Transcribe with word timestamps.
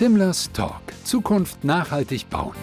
Timlers 0.00 0.50
Talk. 0.54 0.80
Zukunft 1.04 1.62
nachhaltig 1.62 2.30
bauen. 2.30 2.54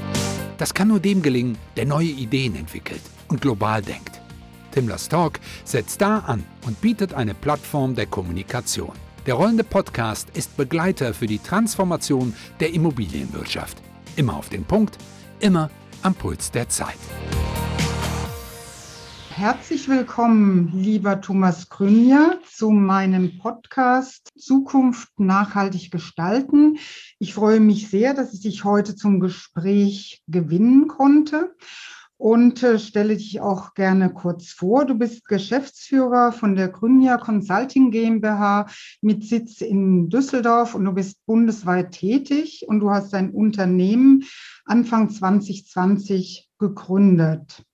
Das 0.57 0.73
kann 0.73 0.88
nur 0.88 0.99
dem 0.99 1.21
gelingen, 1.21 1.55
der 1.75 1.86
neue 1.86 2.07
Ideen 2.07 2.55
entwickelt 2.55 3.04
und 3.28 3.41
global 3.41 3.83
denkt. 3.83 4.20
Timlers 4.71 5.07
Talk 5.07 5.39
setzt 5.63 6.02
da 6.02 6.18
an 6.18 6.44
und 6.65 6.81
bietet 6.81 7.13
eine 7.13 7.36
Plattform 7.36 7.94
der 7.94 8.08
Kommunikation. 8.08 8.94
Der 9.28 9.36
rollende 9.36 9.63
Podcast 9.63 10.31
ist 10.34 10.58
Begleiter 10.58 11.13
für 11.13 11.28
die 11.28 11.38
Transformation 11.38 12.34
der 12.59 12.73
Immobilienwirtschaft. 12.73 13.83
Immer 14.15 14.35
auf 14.35 14.49
den 14.49 14.65
Punkt, 14.65 14.97
immer 15.39 15.69
am 16.01 16.15
Puls 16.15 16.49
der 16.49 16.67
Zeit. 16.69 16.97
Herzlich 19.38 19.88
willkommen, 19.88 20.71
lieber 20.73 21.21
Thomas 21.21 21.69
Grünja, 21.69 22.39
zu 22.51 22.71
meinem 22.71 23.37
Podcast 23.37 24.31
Zukunft 24.36 25.09
nachhaltig 25.19 25.91
gestalten. 25.91 26.79
Ich 27.19 27.36
freue 27.36 27.59
mich 27.59 27.87
sehr, 27.87 28.15
dass 28.15 28.33
ich 28.33 28.42
dich 28.42 28.64
heute 28.64 28.95
zum 28.95 29.19
Gespräch 29.19 30.23
gewinnen 30.28 30.87
konnte 30.87 31.55
und 32.17 32.64
äh, 32.64 32.80
stelle 32.80 33.16
dich 33.16 33.39
auch 33.39 33.75
gerne 33.75 34.11
kurz 34.11 34.50
vor. 34.50 34.86
Du 34.86 34.95
bist 34.95 35.28
Geschäftsführer 35.28 36.31
von 36.31 36.56
der 36.56 36.69
Grünja 36.69 37.17
Consulting 37.17 37.92
GmbH 37.92 38.66
mit 39.02 39.23
Sitz 39.23 39.61
in 39.61 40.09
Düsseldorf 40.09 40.73
und 40.73 40.83
du 40.83 40.94
bist 40.94 41.23
bundesweit 41.28 41.92
tätig 41.92 42.66
und 42.67 42.80
du 42.80 42.89
hast 42.89 43.14
dein 43.14 43.30
Unternehmen 43.30 44.23
Anfang 44.66 45.11
2020 45.11 46.50
gegründet. 46.58 47.67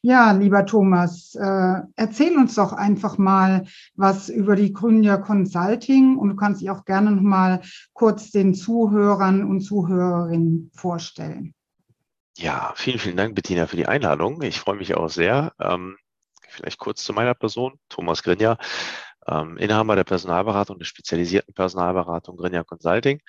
Ja, 0.00 0.30
lieber 0.30 0.64
Thomas, 0.64 1.34
äh, 1.34 1.82
erzähl 1.96 2.36
uns 2.36 2.54
doch 2.54 2.72
einfach 2.72 3.18
mal 3.18 3.66
was 3.96 4.28
über 4.28 4.54
die 4.54 4.72
Gründer 4.72 5.18
Consulting 5.18 6.16
und 6.16 6.28
du 6.28 6.36
kannst 6.36 6.60
dich 6.60 6.70
auch 6.70 6.84
gerne 6.84 7.10
noch 7.10 7.22
mal 7.22 7.62
kurz 7.94 8.30
den 8.30 8.54
Zuhörern 8.54 9.42
und 9.44 9.60
Zuhörerinnen 9.60 10.70
vorstellen. 10.72 11.52
Ja, 12.36 12.72
vielen, 12.76 13.00
vielen 13.00 13.16
Dank, 13.16 13.34
Bettina, 13.34 13.66
für 13.66 13.76
die 13.76 13.88
Einladung. 13.88 14.40
Ich 14.42 14.60
freue 14.60 14.76
mich 14.76 14.94
auch 14.94 15.08
sehr. 15.08 15.52
Ähm, 15.58 15.96
vielleicht 16.48 16.78
kurz 16.78 17.02
zu 17.02 17.12
meiner 17.12 17.34
Person. 17.34 17.80
Thomas 17.88 18.22
Grinja, 18.22 18.56
ähm, 19.26 19.56
Inhaber 19.56 19.96
der 19.96 20.04
Personalberatung, 20.04 20.78
der 20.78 20.86
spezialisierten 20.86 21.54
Personalberatung 21.54 22.36
Grinja 22.36 22.62
Consulting 22.62 23.20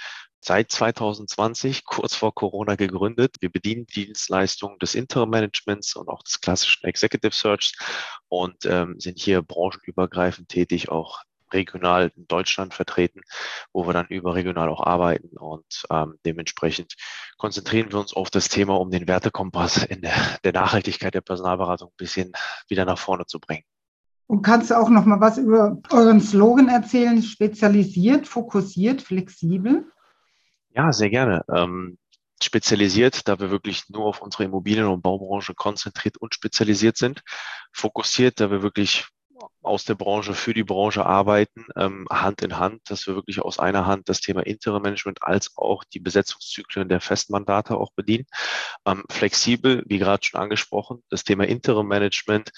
seit 0.42 0.72
2020, 0.72 1.86
kurz 1.86 2.16
vor 2.16 2.34
Corona 2.34 2.76
gegründet. 2.76 3.36
Wir 3.40 3.52
bedienen 3.52 3.86
Dienstleistungen 3.86 4.80
des 4.80 4.96
Interim-Managements 4.96 5.96
und 5.96 6.10
auch 6.10 6.24
des 6.24 6.42
klassischen 6.42 6.86
Executive 6.86 7.34
Search 7.34 7.74
und 8.28 8.66
ähm, 8.66 9.00
sind 9.00 9.20
hier 9.20 9.42
branchenübergreifend 9.42 10.50
tätig, 10.50 10.90
auch 10.90 11.24
regional 11.52 12.12
in 12.16 12.28
Deutschland 12.28 12.74
vertreten, 12.74 13.22
wo 13.74 13.88
wir 13.88 13.94
dann 13.94 14.08
überregional 14.08 14.70
auch 14.70 14.86
arbeiten 14.86 15.38
und 15.38 15.84
ähm, 15.90 16.16
dementsprechend 16.26 16.96
konzentrieren 17.38 17.92
wir 17.92 18.00
uns 18.00 18.14
auf 18.14 18.30
das 18.30 18.50
Thema, 18.50 18.80
um 18.80 18.92
den 18.92 19.08
Wertekompass 19.08 19.84
in 19.84 20.02
der, 20.02 20.14
der 20.44 20.54
Nachhaltigkeit 20.54 21.14
der 21.14 21.22
Personalberatung 21.22 21.90
ein 21.90 21.98
bisschen 21.98 22.32
wieder 22.68 22.86
nach 22.86 23.00
vorne 23.00 23.26
zu 23.26 23.40
bringen. 23.40 23.64
Und 24.28 24.44
kannst 24.44 24.70
du 24.70 24.78
auch 24.78 24.90
noch 24.90 25.06
mal 25.06 25.20
was 25.20 25.40
über 25.40 25.80
euren 25.90 26.22
Slogan 26.22 26.70
erzählen? 26.70 27.24
Spezialisiert, 27.24 28.28
fokussiert, 28.28 29.02
flexibel? 29.02 29.92
Ja, 30.80 30.94
sehr 30.94 31.10
gerne. 31.10 31.44
Ähm, 31.54 31.98
spezialisiert, 32.42 33.28
da 33.28 33.38
wir 33.38 33.52
wirklich 33.52 33.90
nur 33.90 34.06
auf 34.06 34.22
unsere 34.22 34.46
Immobilien- 34.46 34.86
und 34.88 35.02
Baubranche 35.02 35.54
konzentriert 35.54 36.16
und 36.16 36.34
spezialisiert 36.34 36.96
sind. 36.96 37.22
Fokussiert, 37.74 38.40
da 38.40 38.50
wir 38.50 38.62
wirklich 38.62 39.06
aus 39.62 39.86
der 39.86 39.96
Branche 39.96 40.34
für 40.34 40.54
die 40.54 40.64
Branche 40.64 41.06
arbeiten, 41.06 41.66
ähm, 41.76 42.08
Hand 42.10 42.42
in 42.42 42.58
Hand, 42.58 42.82
dass 42.90 43.08
wir 43.08 43.16
wirklich 43.16 43.42
aus 43.42 43.60
einer 43.60 43.86
Hand 43.86 44.10
das 44.10 44.22
Thema 44.22 44.46
Interim-Management 44.46 45.24
als 45.24 45.52
auch 45.58 45.84
die 45.84 46.00
Besetzungszyklen 46.00 46.90
der 46.90 47.02
Festmandate 47.02 47.78
auch 47.78 47.92
bedienen. 47.94 48.26
Ähm, 48.86 49.04
flexibel, 49.10 49.84
wie 49.88 50.00
gerade 50.00 50.26
schon 50.26 50.40
angesprochen, 50.40 51.04
das 51.10 51.24
Thema 51.24 51.46
Interim-Management 51.46 52.52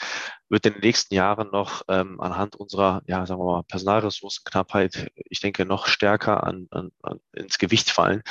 wird 0.50 0.66
in 0.66 0.74
den 0.74 0.82
nächsten 0.82 1.14
Jahren 1.16 1.50
noch 1.50 1.84
ähm, 1.88 2.20
anhand 2.20 2.58
unserer, 2.58 3.02
ja, 3.08 3.26
sagen 3.26 3.40
wir 3.40 3.46
mal, 3.46 3.64
Personalressourcenknappheit, 3.64 5.10
ich 5.16 5.40
denke, 5.40 5.66
noch 5.66 5.88
stärker 5.88 6.44
an, 6.44 6.68
an, 6.72 6.92
an 7.02 7.20
ins 7.34 7.58
Gewicht 7.58 7.90
fallen, 7.90 8.22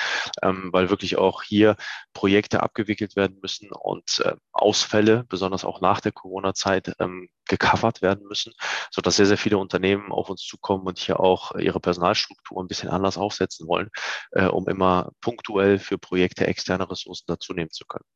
ähm, 0.43 0.69
weil 0.73 0.91
wirklich 0.91 1.17
auch 1.17 1.43
hier 1.43 1.77
Projekte 2.13 2.63
abgewickelt 2.63 3.17
werden 3.17 3.39
müssen 3.41 3.71
und 3.73 4.21
äh, 4.25 4.35
Ausfälle, 4.53 5.25
besonders 5.29 5.65
auch 5.65 5.81
nach 5.81 6.01
der 6.01 6.13
Corona-Zeit, 6.13 6.95
ähm, 6.99 7.31
gecovert 7.51 8.01
werden 8.01 8.27
müssen, 8.27 8.53
so 8.91 9.03
dass 9.03 9.17
sehr, 9.17 9.27
sehr 9.27 9.39
viele 9.39 9.59
Unternehmen 9.59 10.13
auf 10.13 10.31
uns 10.31 10.43
zukommen 10.43 10.87
und 10.87 10.99
hier 10.99 11.21
auch 11.21 11.55
ihre 11.57 11.81
Personalstruktur 11.81 12.63
ein 12.63 12.69
bisschen 12.69 12.89
anders 12.89 13.19
aufsetzen 13.19 13.67
wollen, 13.69 13.91
äh, 14.33 14.47
um 14.47 14.69
immer 14.69 15.11
punktuell 15.21 15.79
für 15.79 15.99
Projekte 15.99 16.47
externe 16.47 16.89
Ressourcen 16.89 17.25
dazu 17.27 17.53
nehmen 17.53 17.71
zu 17.71 17.85
können. 17.85 18.07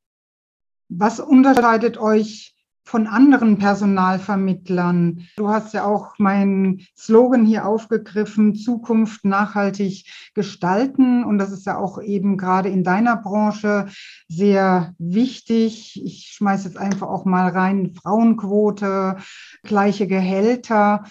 Was 0.89 1.19
unterscheidet 1.19 1.99
euch 1.99 2.54
von 2.85 3.07
anderen 3.07 3.59
Personalvermittlern. 3.59 5.27
Du 5.37 5.49
hast 5.49 5.73
ja 5.75 5.85
auch 5.85 6.19
meinen 6.19 6.87
Slogan 6.97 7.47
hier 7.47 7.67
aufgegriffen, 7.67 8.55
Zukunft 8.55 9.25
nachhaltig 9.25 10.05
gestalten. 10.35 11.25
Und 11.25 11.39
das 11.39 11.51
ist 11.51 11.67
ja 11.67 11.79
auch 11.79 12.01
eben 12.01 12.37
gerade 12.37 12.69
in 12.69 12.85
deiner 12.85 13.17
Branche 13.17 13.87
sehr 14.29 14.95
wichtig. 14.99 16.01
Ich 16.05 16.33
schmeiße 16.37 16.69
jetzt 16.69 16.79
einfach 16.79 17.09
auch 17.09 17.25
mal 17.25 17.49
rein, 17.49 17.95
Frauenquote, 17.95 19.17
gleiche 19.63 20.07
Gehälter. 20.07 21.05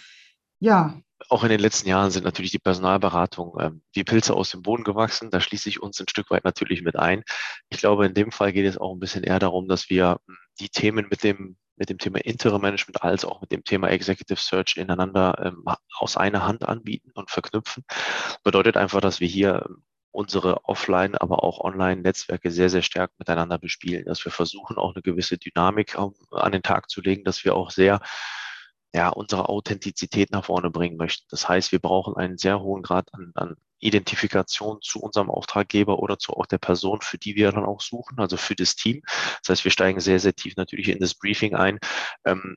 Ja, 0.60 0.94
auch 1.30 1.44
in 1.44 1.50
den 1.50 1.60
letzten 1.60 1.88
Jahren 1.90 2.12
sind 2.12 2.24
natürlich 2.24 2.52
die 2.52 2.60
Personalberatungen 2.60 3.54
ähm, 3.60 3.82
wie 3.94 4.04
Pilze 4.04 4.34
aus 4.34 4.52
dem 4.52 4.62
Boden 4.62 4.84
gewachsen. 4.84 5.32
Da 5.32 5.40
schließe 5.40 5.70
ich 5.70 5.82
uns 5.82 6.00
ein 6.00 6.08
Stück 6.08 6.30
weit 6.30 6.44
natürlich 6.44 6.82
mit 6.82 6.98
ein. 6.98 7.24
Ich 7.70 7.78
glaube, 7.78 8.06
in 8.06 8.14
dem 8.14 8.32
Fall 8.32 8.52
geht 8.52 8.66
es 8.66 8.78
auch 8.78 8.94
ein 8.94 9.00
bisschen 9.00 9.24
eher 9.24 9.40
darum, 9.40 9.68
dass 9.68 9.90
wir 9.90 10.20
hm, 10.28 10.38
die 10.60 10.70
Themen 10.70 11.08
mit 11.10 11.24
dem 11.24 11.58
mit 11.76 11.90
dem 11.90 11.98
Thema 11.98 12.20
Interim 12.20 12.62
Management 12.62 13.04
als 13.04 13.26
auch 13.26 13.42
mit 13.42 13.52
dem 13.52 13.64
Thema 13.64 13.90
Executive 13.90 14.40
Search 14.40 14.78
ineinander 14.78 15.36
ähm, 15.44 15.66
aus 15.98 16.18
einer 16.18 16.46
Hand 16.46 16.68
anbieten 16.68 17.12
und 17.14 17.32
verknüpfen. 17.32 17.84
Bedeutet 18.44 18.78
einfach, 18.78 19.02
dass 19.02 19.20
wir 19.20 19.28
hier 19.28 19.66
ähm, 19.68 19.84
unsere 20.12 20.66
Offline, 20.66 21.16
aber 21.16 21.44
auch 21.44 21.60
Online-Netzwerke 21.60 22.52
sehr, 22.52 22.70
sehr 22.70 22.84
stark 22.84 23.12
miteinander 23.18 23.58
bespielen, 23.58 24.06
dass 24.06 24.24
wir 24.24 24.32
versuchen, 24.32 24.78
auch 24.78 24.94
eine 24.94 25.02
gewisse 25.02 25.38
Dynamik 25.38 25.98
um, 25.98 26.14
an 26.32 26.52
den 26.52 26.62
Tag 26.62 26.90
zu 26.90 27.02
legen, 27.02 27.24
dass 27.24 27.44
wir 27.44 27.56
auch 27.56 27.72
sehr 27.72 28.00
ja, 28.94 29.10
unsere 29.10 29.50
Authentizität 29.50 30.32
nach 30.32 30.46
vorne 30.46 30.70
bringen 30.70 30.98
möchten. 30.98 31.26
Das 31.30 31.50
heißt, 31.50 31.72
wir 31.72 31.80
brauchen 31.80 32.16
einen 32.16 32.38
sehr 32.38 32.62
hohen 32.62 32.84
Grad 32.84 33.14
an, 33.14 33.32
an 33.36 33.56
Identifikation 33.80 34.80
zu 34.82 35.00
unserem 35.02 35.30
Auftraggeber 35.30 36.00
oder 36.00 36.18
zu 36.18 36.34
auch 36.34 36.46
der 36.46 36.60
Person, 36.60 37.02
für 37.02 37.18
die 37.18 37.36
wir 37.36 37.52
dann 37.52 37.66
auch 37.66 37.82
suchen, 37.82 38.20
also 38.20 38.38
für 38.38 38.56
das 38.56 38.76
Team. 38.76 39.02
Das 39.42 39.50
heißt, 39.50 39.64
wir 39.64 39.72
steigen 39.72 40.00
sehr, 40.00 40.20
sehr 40.20 40.36
tief 40.36 40.56
natürlich 40.56 40.90
in 40.90 41.00
das 41.00 41.16
Briefing 41.16 41.56
ein. 41.56 41.80
Ähm, 42.26 42.56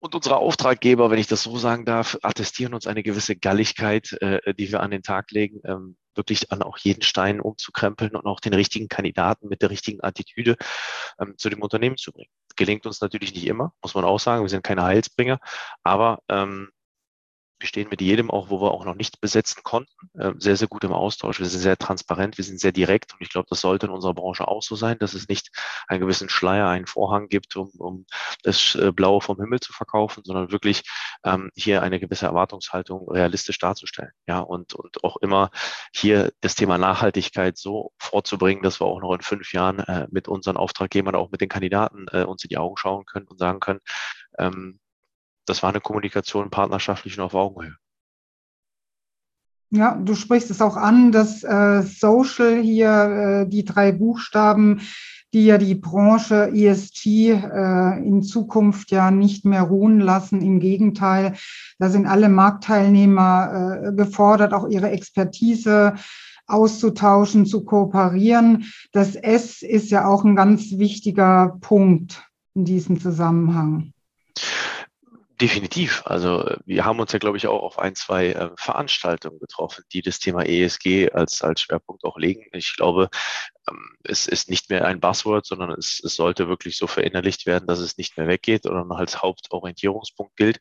und 0.00 0.14
unsere 0.14 0.36
Auftraggeber, 0.36 1.10
wenn 1.10 1.18
ich 1.18 1.26
das 1.26 1.42
so 1.42 1.56
sagen 1.56 1.84
darf, 1.84 2.18
attestieren 2.22 2.74
uns 2.74 2.86
eine 2.86 3.02
gewisse 3.02 3.34
Galligkeit, 3.34 4.12
äh, 4.20 4.54
die 4.54 4.70
wir 4.70 4.80
an 4.80 4.92
den 4.92 5.02
Tag 5.02 5.30
legen, 5.32 5.60
ähm, 5.64 5.96
wirklich 6.18 6.52
an 6.52 6.62
auch 6.62 6.76
jeden 6.76 7.02
Stein 7.02 7.40
umzukrempeln 7.40 8.14
und 8.14 8.26
auch 8.26 8.40
den 8.40 8.52
richtigen 8.52 8.88
Kandidaten 8.88 9.48
mit 9.48 9.62
der 9.62 9.70
richtigen 9.70 10.04
Attitüde 10.04 10.56
ähm, 11.18 11.38
zu 11.38 11.48
dem 11.48 11.62
Unternehmen 11.62 11.96
zu 11.96 12.12
bringen. 12.12 12.30
Gelingt 12.56 12.84
uns 12.84 13.00
natürlich 13.00 13.32
nicht 13.32 13.46
immer, 13.46 13.72
muss 13.82 13.94
man 13.94 14.04
auch 14.04 14.20
sagen. 14.20 14.42
Wir 14.42 14.50
sind 14.50 14.64
keine 14.64 14.82
Heilsbringer, 14.82 15.38
aber 15.82 16.22
ähm, 16.28 16.70
wir 17.58 17.66
stehen 17.68 17.88
mit 17.90 18.00
jedem 18.00 18.30
auch, 18.30 18.50
wo 18.50 18.60
wir 18.60 18.72
auch 18.72 18.84
noch 18.84 18.94
nicht 18.94 19.20
besetzen 19.20 19.62
konnten, 19.64 20.10
äh, 20.18 20.32
sehr, 20.38 20.56
sehr 20.56 20.68
gut 20.68 20.84
im 20.84 20.92
Austausch. 20.92 21.40
Wir 21.40 21.46
sind 21.46 21.60
sehr 21.60 21.76
transparent, 21.76 22.38
wir 22.38 22.44
sind 22.44 22.60
sehr 22.60 22.72
direkt 22.72 23.12
und 23.14 23.20
ich 23.20 23.30
glaube, 23.30 23.46
das 23.50 23.60
sollte 23.60 23.86
in 23.86 23.92
unserer 23.92 24.14
Branche 24.14 24.46
auch 24.46 24.62
so 24.62 24.76
sein, 24.76 24.98
dass 24.98 25.14
es 25.14 25.28
nicht 25.28 25.50
einen 25.88 26.00
gewissen 26.00 26.28
Schleier, 26.28 26.68
einen 26.68 26.86
Vorhang 26.86 27.28
gibt, 27.28 27.56
um, 27.56 27.70
um 27.78 28.06
das 28.42 28.74
äh, 28.76 28.92
Blaue 28.92 29.20
vom 29.20 29.40
Himmel 29.40 29.60
zu 29.60 29.72
verkaufen, 29.72 30.22
sondern 30.24 30.52
wirklich 30.52 30.82
ähm, 31.24 31.50
hier 31.56 31.82
eine 31.82 31.98
gewisse 31.98 32.26
Erwartungshaltung 32.26 33.10
realistisch 33.10 33.58
darzustellen. 33.58 34.12
Ja, 34.26 34.40
und, 34.40 34.74
und 34.74 35.02
auch 35.04 35.16
immer 35.16 35.50
hier 35.92 36.32
das 36.40 36.54
Thema 36.54 36.78
Nachhaltigkeit 36.78 37.58
so 37.58 37.92
vorzubringen, 37.98 38.62
dass 38.62 38.80
wir 38.80 38.86
auch 38.86 39.00
noch 39.00 39.14
in 39.14 39.22
fünf 39.22 39.52
Jahren 39.52 39.80
äh, 39.80 40.06
mit 40.10 40.28
unseren 40.28 40.56
Auftraggebern, 40.56 41.14
auch 41.14 41.30
mit 41.30 41.40
den 41.40 41.48
Kandidaten 41.48 42.06
äh, 42.12 42.22
uns 42.22 42.44
in 42.44 42.48
die 42.48 42.58
Augen 42.58 42.76
schauen 42.76 43.04
können 43.04 43.26
und 43.26 43.38
sagen 43.38 43.60
können, 43.60 43.80
ähm, 44.38 44.78
das 45.48 45.62
war 45.62 45.70
eine 45.70 45.80
Kommunikation 45.80 46.50
partnerschaftlich 46.50 47.18
und 47.18 47.24
auf 47.24 47.34
Augenhöhe. 47.34 47.76
Ja, 49.70 49.94
du 49.96 50.14
sprichst 50.14 50.50
es 50.50 50.62
auch 50.62 50.76
an, 50.76 51.12
dass 51.12 51.44
äh, 51.44 51.82
Social 51.82 52.60
hier 52.62 53.44
äh, 53.44 53.48
die 53.48 53.64
drei 53.64 53.92
Buchstaben, 53.92 54.80
die 55.34 55.44
ja 55.44 55.58
die 55.58 55.74
Branche 55.74 56.50
ESG 56.54 57.32
äh, 57.32 57.98
in 58.02 58.22
Zukunft 58.22 58.90
ja 58.90 59.10
nicht 59.10 59.44
mehr 59.44 59.62
ruhen 59.62 60.00
lassen. 60.00 60.40
Im 60.40 60.58
Gegenteil, 60.58 61.34
da 61.78 61.90
sind 61.90 62.06
alle 62.06 62.30
Marktteilnehmer 62.30 63.82
äh, 63.82 63.92
gefordert, 63.92 64.54
auch 64.54 64.68
ihre 64.68 64.90
Expertise 64.90 65.96
auszutauschen, 66.46 67.44
zu 67.44 67.62
kooperieren. 67.62 68.64
Das 68.92 69.16
S 69.16 69.60
ist 69.60 69.90
ja 69.90 70.06
auch 70.06 70.24
ein 70.24 70.34
ganz 70.34 70.78
wichtiger 70.78 71.58
Punkt 71.60 72.26
in 72.54 72.64
diesem 72.64 72.98
Zusammenhang 72.98 73.92
Definitiv. 75.40 76.02
Also 76.04 76.56
wir 76.66 76.84
haben 76.84 76.98
uns 76.98 77.12
ja, 77.12 77.20
glaube 77.20 77.36
ich, 77.36 77.46
auch 77.46 77.62
auf 77.62 77.78
ein, 77.78 77.94
zwei 77.94 78.32
äh, 78.32 78.50
Veranstaltungen 78.56 79.38
getroffen, 79.38 79.84
die 79.92 80.02
das 80.02 80.18
Thema 80.18 80.44
ESG 80.44 81.12
als, 81.12 81.42
als 81.42 81.60
Schwerpunkt 81.60 82.04
auch 82.04 82.16
legen. 82.18 82.46
Ich 82.52 82.74
glaube, 82.76 83.08
ähm, 83.70 83.96
es 84.02 84.26
ist 84.26 84.50
nicht 84.50 84.68
mehr 84.68 84.84
ein 84.84 84.98
Buzzword, 84.98 85.46
sondern 85.46 85.70
es, 85.70 86.00
es 86.04 86.16
sollte 86.16 86.48
wirklich 86.48 86.76
so 86.76 86.88
verinnerlicht 86.88 87.46
werden, 87.46 87.68
dass 87.68 87.78
es 87.78 87.98
nicht 87.98 88.16
mehr 88.16 88.26
weggeht 88.26 88.66
oder 88.66 88.84
als 88.90 89.22
Hauptorientierungspunkt 89.22 90.34
gilt. 90.36 90.58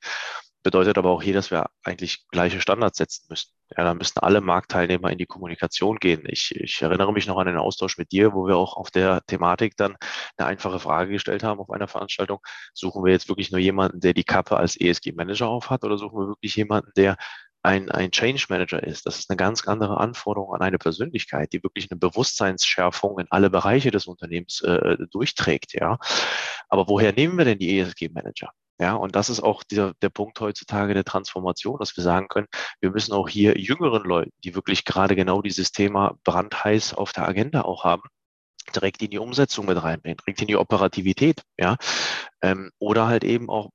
Bedeutet 0.68 0.98
aber 0.98 1.12
auch 1.12 1.24
hier, 1.24 1.34
dass 1.34 1.50
wir 1.50 1.70
eigentlich 1.82 2.28
gleiche 2.28 2.60
Standards 2.60 2.98
setzen 2.98 3.28
müssen. 3.30 3.54
Ja, 3.78 3.86
da 3.86 3.94
müssen 3.94 4.20
alle 4.20 4.42
Marktteilnehmer 4.42 5.10
in 5.10 5.18
die 5.18 5.26
Kommunikation 5.26 5.96
gehen. 5.96 6.24
Ich, 6.26 6.54
ich 6.54 6.82
erinnere 6.82 7.14
mich 7.14 7.26
noch 7.26 7.38
an 7.38 7.48
den 7.48 7.56
Austausch 7.56 7.98
mit 7.98 8.12
dir, 8.12 8.34
wo 8.34 8.48
wir 8.48 8.58
auch 8.58 8.76
auf 8.76 8.92
der 8.92 9.22
Thematik 9.28 9.78
dann 9.78 9.96
eine 10.36 10.46
einfache 10.46 10.80
Frage 10.80 11.14
gestellt 11.14 11.42
haben 11.42 11.62
auf 11.62 11.70
einer 11.70 11.88
Veranstaltung. 11.88 12.40
Suchen 12.74 13.06
wir 13.06 13.14
jetzt 13.14 13.30
wirklich 13.30 13.50
nur 13.50 13.62
jemanden, 13.62 14.02
der 14.02 14.14
die 14.14 14.26
Kappe 14.26 14.58
als 14.58 14.76
ESG-Manager 14.76 15.48
aufhat 15.48 15.86
oder 15.86 15.98
suchen 15.98 16.20
wir 16.20 16.28
wirklich 16.28 16.58
jemanden, 16.58 16.92
der 16.98 17.16
ein, 17.64 17.90
ein 17.90 18.12
Change 18.12 18.48
Manager 18.50 18.84
ist. 18.84 19.06
Das 19.06 19.20
ist 19.20 19.30
eine 19.30 19.38
ganz 19.38 19.66
andere 19.70 20.02
Anforderung 20.02 20.54
an 20.54 20.62
eine 20.62 20.80
Persönlichkeit, 20.80 21.54
die 21.54 21.64
wirklich 21.64 21.90
eine 21.90 21.98
Bewusstseinsschärfung 21.98 23.20
in 23.20 23.28
alle 23.30 23.50
Bereiche 23.50 23.92
des 23.92 24.06
Unternehmens 24.06 24.60
äh, 24.64 24.98
durchträgt. 25.12 25.76
Ja, 25.80 25.98
aber 26.68 26.90
woher 26.90 27.14
nehmen 27.14 27.38
wir 27.38 27.46
denn 27.46 27.58
die 27.58 27.80
ESG 27.80 28.10
Manager? 28.10 28.52
Ja, 28.80 28.94
und 28.94 29.16
das 29.16 29.30
ist 29.30 29.42
auch 29.42 29.64
der, 29.64 29.94
der 30.02 30.10
Punkt 30.10 30.40
heutzutage 30.40 30.94
der 30.94 31.04
Transformation, 31.04 31.80
dass 31.80 31.98
wir 31.98 32.04
sagen 32.04 32.28
können, 32.28 32.48
wir 32.80 32.92
müssen 32.92 33.14
auch 33.14 33.28
hier 33.28 33.58
jüngeren 33.58 34.04
Leuten, 34.04 34.32
die 34.44 34.54
wirklich 34.54 34.86
gerade 34.86 35.16
genau 35.16 35.42
dieses 35.42 35.72
Thema 35.72 36.16
brandheiß 36.24 36.94
auf 36.94 37.12
der 37.12 37.28
Agenda 37.28 37.64
auch 37.64 37.84
haben, 37.86 38.04
direkt 38.76 39.02
in 39.02 39.10
die 39.10 39.20
Umsetzung 39.20 39.66
mit 39.66 39.82
reinbringen, 39.82 40.18
direkt 40.18 40.42
in 40.42 40.48
die 40.48 40.58
Operativität, 40.58 41.44
ja, 41.58 41.78
ähm, 42.42 42.72
oder 42.80 43.08
halt 43.08 43.24
eben 43.24 43.50
auch 43.50 43.72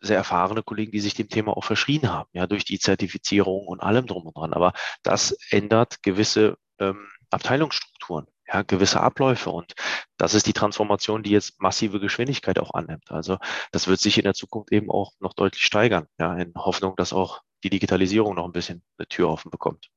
sehr 0.00 0.16
erfahrene 0.18 0.62
Kollegen, 0.62 0.92
die 0.92 1.00
sich 1.00 1.14
dem 1.14 1.28
Thema 1.28 1.56
auch 1.56 1.64
verschrien 1.64 2.10
haben, 2.10 2.28
ja, 2.34 2.46
durch 2.46 2.64
die 2.64 2.78
Zertifizierung 2.78 3.66
und 3.66 3.80
allem 3.82 4.06
drum 4.06 4.26
und 4.26 4.36
dran. 4.36 4.52
Aber 4.52 4.72
das 5.02 5.32
ändert 5.50 6.02
gewisse 6.02 6.58
ähm, 6.78 7.08
Abteilungsstrukturen 7.30 8.26
ja, 8.46 8.62
gewisse 8.62 9.00
Abläufe. 9.00 9.50
Und 9.50 9.74
das 10.16 10.34
ist 10.34 10.46
die 10.46 10.52
Transformation, 10.52 11.22
die 11.22 11.30
jetzt 11.30 11.60
massive 11.60 12.00
Geschwindigkeit 12.00 12.58
auch 12.58 12.74
annimmt. 12.74 13.10
Also 13.10 13.38
das 13.72 13.88
wird 13.88 14.00
sich 14.00 14.18
in 14.18 14.24
der 14.24 14.34
Zukunft 14.34 14.72
eben 14.72 14.90
auch 14.90 15.12
noch 15.20 15.34
deutlich 15.34 15.62
steigern, 15.62 16.06
ja, 16.18 16.34
in 16.36 16.52
Hoffnung, 16.54 16.94
dass 16.96 17.12
auch 17.12 17.42
die 17.64 17.70
Digitalisierung 17.70 18.34
noch 18.34 18.44
ein 18.44 18.52
bisschen 18.52 18.82
eine 18.98 19.08
Tür 19.08 19.28
offen 19.28 19.50
bekommt. 19.50 19.90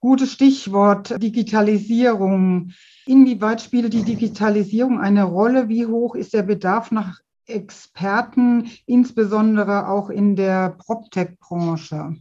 Gutes 0.00 0.32
Stichwort 0.32 1.20
Digitalisierung. 1.22 2.72
Inwieweit 3.06 3.62
spielt 3.62 3.92
die 3.92 4.04
Digitalisierung 4.04 5.00
eine 5.00 5.24
Rolle? 5.24 5.68
Wie 5.68 5.86
hoch 5.86 6.14
ist 6.14 6.34
der 6.34 6.42
Bedarf 6.42 6.90
nach 6.90 7.20
Experten, 7.46 8.70
insbesondere 8.86 9.88
auch 9.88 10.10
in 10.10 10.36
der 10.36 10.70
PropTech-Branche? 10.70 12.16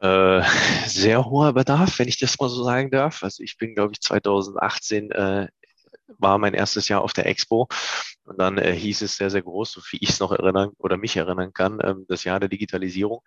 Äh, 0.00 0.42
sehr 0.86 1.24
hoher 1.24 1.52
Bedarf, 1.52 1.98
wenn 1.98 2.08
ich 2.08 2.18
das 2.18 2.38
mal 2.38 2.48
so 2.48 2.64
sagen 2.64 2.90
darf. 2.90 3.22
Also 3.22 3.42
ich 3.42 3.56
bin, 3.56 3.74
glaube 3.74 3.92
ich, 3.92 4.00
2018 4.00 5.10
äh, 5.12 5.48
war 6.18 6.38
mein 6.38 6.54
erstes 6.54 6.88
Jahr 6.88 7.02
auf 7.02 7.12
der 7.12 7.26
Expo 7.26 7.68
und 8.24 8.38
dann 8.38 8.58
äh, 8.58 8.72
hieß 8.74 9.02
es 9.02 9.16
sehr, 9.16 9.30
sehr 9.30 9.42
groß, 9.42 9.72
so 9.72 9.80
wie 9.90 9.98
ich 10.00 10.10
es 10.10 10.20
noch 10.20 10.32
erinnern 10.32 10.70
oder 10.78 10.96
mich 10.96 11.16
erinnern 11.16 11.52
kann, 11.52 11.78
ähm, 11.82 12.04
das 12.08 12.24
Jahr 12.24 12.40
der 12.40 12.48
Digitalisierung. 12.48 13.20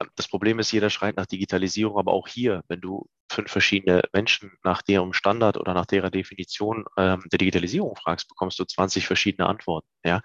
Ähm, 0.00 0.08
das 0.16 0.28
Problem 0.28 0.58
ist, 0.58 0.72
jeder 0.72 0.90
schreit 0.90 1.16
nach 1.16 1.26
Digitalisierung, 1.26 1.98
aber 1.98 2.12
auch 2.12 2.28
hier, 2.28 2.62
wenn 2.68 2.80
du 2.80 3.06
fünf 3.30 3.50
verschiedene 3.50 4.02
Menschen 4.12 4.52
nach 4.62 4.82
deren 4.82 5.12
Standard 5.12 5.56
oder 5.56 5.74
nach 5.74 5.86
deren 5.86 6.10
Definition 6.10 6.84
ähm, 6.96 7.22
der 7.32 7.38
Digitalisierung 7.38 7.96
fragst, 7.96 8.28
bekommst 8.28 8.58
du 8.58 8.64
20 8.64 9.06
verschiedene 9.06 9.48
Antworten. 9.48 9.88
Ja? 10.04 10.20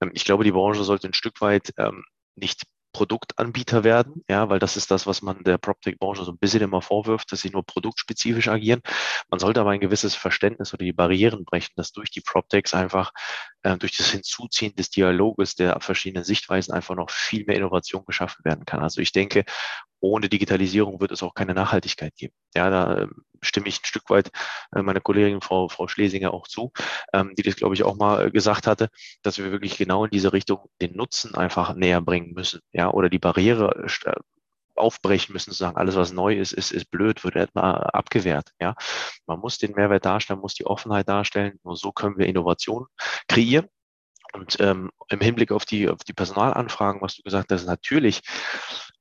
Ähm, 0.00 0.10
ich 0.14 0.24
glaube, 0.24 0.44
die 0.44 0.52
Branche 0.52 0.84
sollte 0.84 1.08
ein 1.08 1.14
Stück 1.14 1.40
weit 1.40 1.72
ähm, 1.78 2.04
nicht 2.36 2.64
Produktanbieter 3.00 3.82
werden, 3.82 4.22
ja, 4.28 4.50
weil 4.50 4.58
das 4.58 4.76
ist 4.76 4.90
das, 4.90 5.06
was 5.06 5.22
man 5.22 5.42
der 5.42 5.56
PropTech-Branche 5.56 6.22
so 6.22 6.32
ein 6.32 6.36
bisschen 6.36 6.60
immer 6.60 6.82
vorwirft, 6.82 7.32
dass 7.32 7.40
sie 7.40 7.48
nur 7.48 7.64
produktspezifisch 7.64 8.48
agieren. 8.48 8.82
Man 9.30 9.40
sollte 9.40 9.58
aber 9.60 9.70
ein 9.70 9.80
gewisses 9.80 10.14
Verständnis 10.14 10.74
oder 10.74 10.84
die 10.84 10.92
Barrieren 10.92 11.46
brechen, 11.46 11.72
dass 11.76 11.92
durch 11.92 12.10
die 12.10 12.20
PropTechs 12.20 12.74
einfach, 12.74 13.12
äh, 13.62 13.78
durch 13.78 13.96
das 13.96 14.10
Hinzuziehen 14.10 14.74
des 14.74 14.90
Dialoges 14.90 15.54
der 15.54 15.80
verschiedenen 15.80 16.24
Sichtweisen 16.24 16.74
einfach 16.74 16.94
noch 16.94 17.08
viel 17.08 17.46
mehr 17.46 17.56
Innovation 17.56 18.04
geschaffen 18.04 18.44
werden 18.44 18.66
kann. 18.66 18.80
Also 18.80 19.00
ich 19.00 19.12
denke, 19.12 19.46
ohne 20.00 20.28
Digitalisierung 20.28 21.00
wird 21.00 21.12
es 21.12 21.22
auch 21.22 21.34
keine 21.34 21.54
Nachhaltigkeit 21.54 22.14
geben. 22.16 22.34
Ja, 22.54 22.70
da 22.70 22.98
ähm, 22.98 23.24
stimme 23.42 23.68
ich 23.68 23.80
ein 23.80 23.84
Stück 23.84 24.08
weit 24.10 24.30
äh, 24.74 24.82
meiner 24.82 25.00
Kollegin 25.00 25.40
Frau, 25.40 25.68
Frau 25.68 25.88
Schlesinger 25.88 26.32
auch 26.34 26.48
zu, 26.48 26.72
ähm, 27.12 27.34
die 27.36 27.42
das, 27.42 27.56
glaube 27.56 27.74
ich, 27.74 27.82
auch 27.82 27.96
mal 27.96 28.26
äh, 28.26 28.30
gesagt 28.30 28.66
hatte, 28.66 28.88
dass 29.22 29.38
wir 29.38 29.50
wirklich 29.52 29.76
genau 29.76 30.04
in 30.04 30.10
diese 30.10 30.32
Richtung 30.32 30.68
den 30.80 30.96
Nutzen 30.96 31.34
einfach 31.34 31.74
näher 31.74 32.00
bringen 32.00 32.32
müssen. 32.32 32.60
Ja, 32.72 32.90
oder 32.90 33.08
die 33.08 33.18
Barriere 33.18 33.86
äh, 34.04 34.12
aufbrechen 34.76 35.32
müssen, 35.32 35.52
zu 35.52 35.56
sagen, 35.56 35.76
alles, 35.76 35.96
was 35.96 36.12
neu 36.12 36.36
ist, 36.36 36.52
ist, 36.52 36.72
ist 36.72 36.90
blöd, 36.90 37.22
wird 37.24 37.36
etwa 37.36 37.72
abgewehrt. 37.72 38.52
Ja, 38.60 38.74
man 39.26 39.38
muss 39.40 39.58
den 39.58 39.72
Mehrwert 39.72 40.04
darstellen, 40.04 40.40
muss 40.40 40.54
die 40.54 40.66
Offenheit 40.66 41.08
darstellen. 41.08 41.58
Nur 41.64 41.76
so 41.76 41.92
können 41.92 42.18
wir 42.18 42.26
Innovation 42.26 42.86
kreieren. 43.28 43.68
Und 44.32 44.60
ähm, 44.60 44.90
im 45.08 45.20
Hinblick 45.20 45.50
auf 45.50 45.64
die, 45.64 45.88
auf 45.88 46.04
die 46.04 46.12
Personalanfragen, 46.12 47.02
was 47.02 47.16
du 47.16 47.22
gesagt 47.22 47.50
hast, 47.50 47.66
natürlich, 47.66 48.22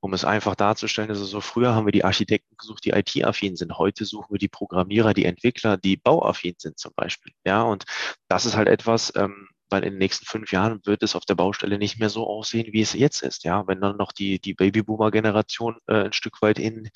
um 0.01 0.13
es 0.13 0.25
einfach 0.25 0.55
darzustellen, 0.55 1.09
es 1.11 1.19
so, 1.19 1.41
früher 1.41 1.75
haben 1.75 1.85
wir 1.85 1.91
die 1.91 2.05
Architekten 2.05 2.55
gesucht, 2.57 2.85
die 2.85 2.91
IT-affin 2.91 3.55
sind. 3.55 3.77
Heute 3.77 4.05
suchen 4.05 4.33
wir 4.33 4.39
die 4.39 4.47
Programmierer, 4.47 5.13
die 5.13 5.25
Entwickler, 5.25 5.77
die 5.77 5.97
bauaffin 5.97 6.55
sind 6.57 6.79
zum 6.79 6.93
Beispiel. 6.95 7.33
Ja, 7.45 7.63
und 7.63 7.85
das 8.29 8.45
ist 8.45 8.55
halt 8.55 8.69
etwas, 8.69 9.13
ähm, 9.15 9.49
weil 9.69 9.83
in 9.83 9.91
den 9.93 9.99
nächsten 9.99 10.25
fünf 10.25 10.51
Jahren 10.51 10.81
wird 10.85 11.03
es 11.03 11.15
auf 11.15 11.25
der 11.25 11.35
Baustelle 11.35 11.77
nicht 11.77 11.99
mehr 11.99 12.09
so 12.09 12.27
aussehen, 12.27 12.73
wie 12.73 12.81
es 12.81 12.93
jetzt 12.93 13.21
ist. 13.21 13.43
Ja, 13.43 13.67
wenn 13.67 13.81
dann 13.81 13.97
noch 13.97 14.11
die, 14.11 14.39
die 14.39 14.53
Babyboomer-Generation 14.53 15.77
äh, 15.87 16.05
ein 16.05 16.13
Stück 16.13 16.41
weit 16.41 16.59
in 16.59 16.89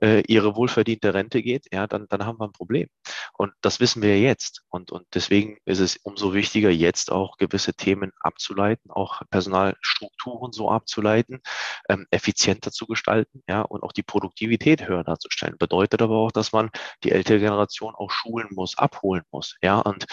äh, 0.00 0.22
ihre 0.26 0.56
wohlverdiente 0.56 1.14
Rente 1.14 1.42
geht, 1.42 1.66
ja, 1.72 1.86
dann, 1.86 2.06
dann 2.08 2.24
haben 2.24 2.38
wir 2.38 2.46
ein 2.46 2.52
Problem. 2.52 2.88
Und 3.34 3.52
das 3.60 3.80
wissen 3.80 4.02
wir 4.02 4.18
jetzt. 4.20 4.62
Und, 4.68 4.92
und 4.92 5.06
deswegen 5.14 5.58
ist 5.64 5.80
es 5.80 5.96
umso 6.02 6.34
wichtiger, 6.34 6.70
jetzt 6.70 7.10
auch 7.10 7.36
gewisse 7.36 7.74
Themen 7.74 8.12
abzuleiten, 8.20 8.90
auch 8.90 9.22
Personalstrukturen 9.30 10.52
so 10.52 10.70
abzuleiten, 10.70 11.40
ähm, 11.88 12.06
effizienter 12.10 12.70
zu 12.72 12.86
gestalten, 12.86 13.42
ja, 13.48 13.62
und 13.62 13.82
auch 13.82 13.92
die 13.92 14.02
Produktivität 14.02 14.86
höher 14.86 15.04
darzustellen. 15.04 15.56
Bedeutet 15.58 16.02
aber 16.02 16.16
auch, 16.16 16.32
dass 16.32 16.52
man 16.52 16.70
die 17.04 17.12
ältere 17.12 17.38
Generation 17.40 17.94
auch 17.94 18.10
schulen 18.10 18.48
muss, 18.50 18.76
abholen 18.78 19.24
muss, 19.30 19.56
ja, 19.62 19.78
und 19.80 20.06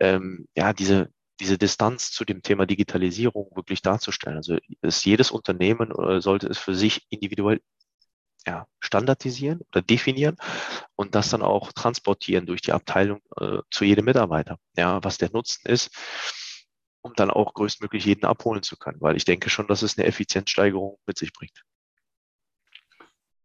ähm, 0.00 0.46
ja, 0.54 0.72
diese 0.72 1.10
diese 1.40 1.58
Distanz 1.58 2.12
zu 2.12 2.24
dem 2.24 2.42
Thema 2.42 2.66
Digitalisierung 2.66 3.50
wirklich 3.54 3.82
darzustellen. 3.82 4.36
Also 4.36 4.58
ist 4.82 5.04
jedes 5.04 5.30
Unternehmen 5.30 5.90
äh, 5.90 6.20
sollte 6.20 6.46
es 6.48 6.58
für 6.58 6.74
sich 6.74 7.06
individuell 7.08 7.60
ja, 8.46 8.66
standardisieren 8.78 9.60
oder 9.70 9.82
definieren 9.82 10.36
und 10.96 11.14
das 11.14 11.30
dann 11.30 11.42
auch 11.42 11.72
transportieren 11.72 12.46
durch 12.46 12.62
die 12.62 12.72
Abteilung 12.72 13.20
äh, 13.38 13.58
zu 13.70 13.84
jedem 13.84 14.06
Mitarbeiter, 14.06 14.58
ja, 14.76 15.02
was 15.02 15.18
der 15.18 15.30
Nutzen 15.30 15.68
ist, 15.68 15.90
um 17.02 17.12
dann 17.14 17.30
auch 17.30 17.54
größtmöglich 17.54 18.04
jeden 18.04 18.24
abholen 18.24 18.62
zu 18.62 18.76
können, 18.76 19.00
weil 19.00 19.16
ich 19.16 19.24
denke 19.24 19.50
schon, 19.50 19.66
dass 19.66 19.82
es 19.82 19.98
eine 19.98 20.06
Effizienzsteigerung 20.06 20.98
mit 21.06 21.18
sich 21.18 21.32
bringt. 21.32 21.64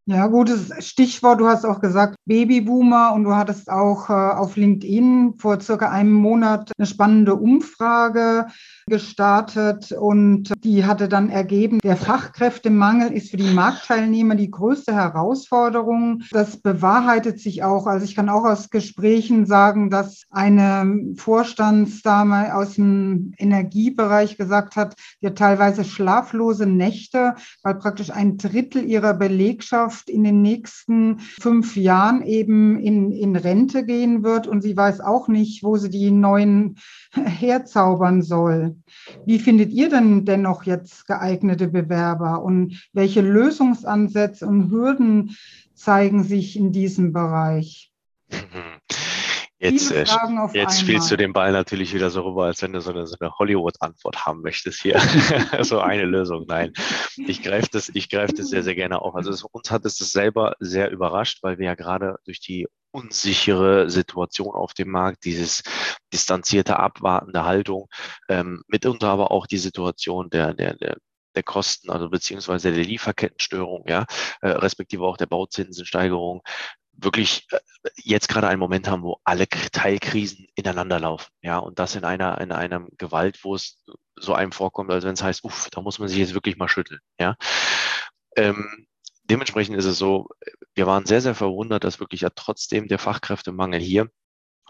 Ja, 0.07 0.27
gutes 0.27 0.85
Stichwort. 0.85 1.39
Du 1.39 1.47
hast 1.47 1.65
auch 1.65 1.81
gesagt 1.81 2.15
Babyboomer 2.25 3.11
und 3.15 3.23
du 3.23 3.33
hattest 3.33 3.71
auch 3.71 4.07
äh, 4.11 4.13
auf 4.13 4.55
LinkedIn 4.55 5.33
vor 5.39 5.59
circa 5.59 5.89
einem 5.89 6.13
Monat 6.13 6.71
eine 6.77 6.85
spannende 6.85 7.33
Umfrage 7.33 8.45
gestartet 8.87 9.91
und 9.91 10.53
die 10.63 10.85
hatte 10.85 11.09
dann 11.09 11.31
ergeben, 11.31 11.79
der 11.79 11.97
Fachkräftemangel 11.97 13.13
ist 13.13 13.31
für 13.31 13.37
die 13.37 13.51
Marktteilnehmer 13.51 14.35
die 14.35 14.51
größte 14.51 14.93
Herausforderung. 14.93 16.21
Das 16.29 16.57
bewahrheitet 16.57 17.39
sich 17.39 17.63
auch. 17.63 17.87
Also 17.87 18.05
ich 18.05 18.15
kann 18.15 18.29
auch 18.29 18.43
aus 18.43 18.69
Gesprächen 18.69 19.47
sagen, 19.47 19.89
dass 19.89 20.21
eine 20.29 21.15
Vorstandsdame 21.15 22.53
aus 22.53 22.75
dem 22.75 23.33
Energiebereich 23.39 24.37
gesagt 24.37 24.75
hat, 24.75 24.93
die 25.23 25.27
hat 25.27 25.37
teilweise 25.39 25.83
schlaflose 25.83 26.67
Nächte, 26.67 27.33
weil 27.63 27.73
praktisch 27.73 28.11
ein 28.11 28.37
Drittel 28.37 28.85
ihrer 28.85 29.15
Belegschaft 29.15 29.94
Wirtschaft 29.95 30.09
in 30.09 30.23
den 30.23 30.41
nächsten 30.41 31.19
fünf 31.19 31.75
Jahren 31.75 32.21
eben 32.23 32.79
in, 32.79 33.11
in 33.11 33.35
Rente 33.35 33.85
gehen 33.85 34.23
wird 34.23 34.47
und 34.47 34.61
sie 34.61 34.75
weiß 34.75 35.01
auch 35.01 35.27
nicht, 35.27 35.63
wo 35.63 35.77
sie 35.77 35.89
die 35.89 36.11
neuen 36.11 36.77
herzaubern 37.13 38.21
soll. 38.21 38.75
Wie 39.25 39.39
findet 39.39 39.71
ihr 39.71 39.89
denn 39.89 40.25
dennoch 40.25 40.63
jetzt 40.63 41.07
geeignete 41.07 41.67
Bewerber 41.67 42.43
und 42.43 42.87
welche 42.93 43.21
Lösungsansätze 43.21 44.45
und 44.45 44.69
Hürden 44.69 45.35
zeigen 45.73 46.23
sich 46.23 46.57
in 46.57 46.71
diesem 46.71 47.13
Bereich? 47.13 47.91
Jetzt, 49.65 49.91
äh, 49.91 50.05
jetzt 50.53 50.79
spielst 50.79 51.09
du 51.09 51.17
den 51.17 51.33
Ball 51.33 51.51
natürlich 51.51 51.93
wieder 51.93 52.09
so 52.09 52.21
rüber, 52.21 52.45
als 52.45 52.61
wenn 52.61 52.73
du 52.73 52.81
so 52.81 52.91
eine, 52.91 53.07
so 53.07 53.15
eine 53.19 53.31
Hollywood-Antwort 53.31 54.25
haben 54.25 54.41
möchtest 54.41 54.81
hier. 54.81 54.99
so 55.61 55.79
eine 55.79 56.05
Lösung. 56.05 56.45
Nein, 56.47 56.73
ich 57.17 57.41
greife 57.41 57.69
das, 57.71 57.89
ich 57.93 58.09
greife 58.09 58.33
das 58.33 58.49
sehr, 58.49 58.63
sehr 58.63 58.75
gerne 58.75 59.01
auf. 59.01 59.15
Also 59.15 59.31
es, 59.31 59.43
uns 59.43 59.71
hat 59.71 59.85
es 59.85 59.97
das 59.97 60.11
selber 60.11 60.55
sehr 60.59 60.91
überrascht, 60.91 61.39
weil 61.41 61.57
wir 61.57 61.65
ja 61.65 61.75
gerade 61.75 62.17
durch 62.25 62.39
die 62.39 62.67
unsichere 62.91 63.89
Situation 63.89 64.55
auf 64.55 64.73
dem 64.73 64.89
Markt, 64.89 65.25
dieses 65.25 65.63
distanzierte, 66.13 66.77
abwartende 66.77 67.43
Haltung, 67.43 67.87
ähm, 68.29 68.61
mitunter 68.67 69.09
aber 69.09 69.31
auch 69.31 69.47
die 69.47 69.57
Situation 69.57 70.29
der, 70.29 70.53
der, 70.53 70.75
der 70.75 70.97
der 71.35 71.43
Kosten, 71.43 71.91
also 71.91 72.09
beziehungsweise 72.09 72.71
der 72.71 72.85
Lieferkettenstörung, 72.85 73.83
ja, 73.89 74.05
äh, 74.41 74.51
respektive 74.51 75.03
auch 75.03 75.17
der 75.17 75.25
Bauzinsensteigerung, 75.25 76.41
wirklich 76.97 77.47
äh, 77.51 77.59
jetzt 77.95 78.27
gerade 78.27 78.47
einen 78.47 78.59
Moment 78.59 78.87
haben, 78.87 79.03
wo 79.03 79.19
alle 79.23 79.47
Teilkrisen 79.47 80.47
ineinander 80.55 80.99
laufen. 80.99 81.31
Ja, 81.41 81.57
und 81.57 81.79
das 81.79 81.95
in 81.95 82.03
einer, 82.03 82.39
in 82.41 82.51
einem 82.51 82.89
Gewalt, 82.97 83.43
wo 83.43 83.55
es 83.55 83.83
so 84.15 84.33
einem 84.33 84.51
vorkommt, 84.51 84.91
als 84.91 85.03
wenn 85.03 85.13
es 85.13 85.23
heißt, 85.23 85.43
uff, 85.43 85.69
da 85.71 85.81
muss 85.81 85.99
man 85.99 86.07
sich 86.07 86.17
jetzt 86.17 86.33
wirklich 86.33 86.57
mal 86.57 86.69
schütteln. 86.69 86.99
Ja. 87.19 87.35
Ähm, 88.35 88.87
dementsprechend 89.23 89.77
ist 89.77 89.85
es 89.85 89.97
so, 89.97 90.27
wir 90.73 90.87
waren 90.87 91.05
sehr, 91.05 91.21
sehr 91.21 91.35
verwundert, 91.35 91.83
dass 91.83 91.99
wirklich 91.99 92.21
ja 92.21 92.29
trotzdem 92.33 92.87
der 92.87 92.99
Fachkräftemangel 92.99 93.79
hier 93.79 94.09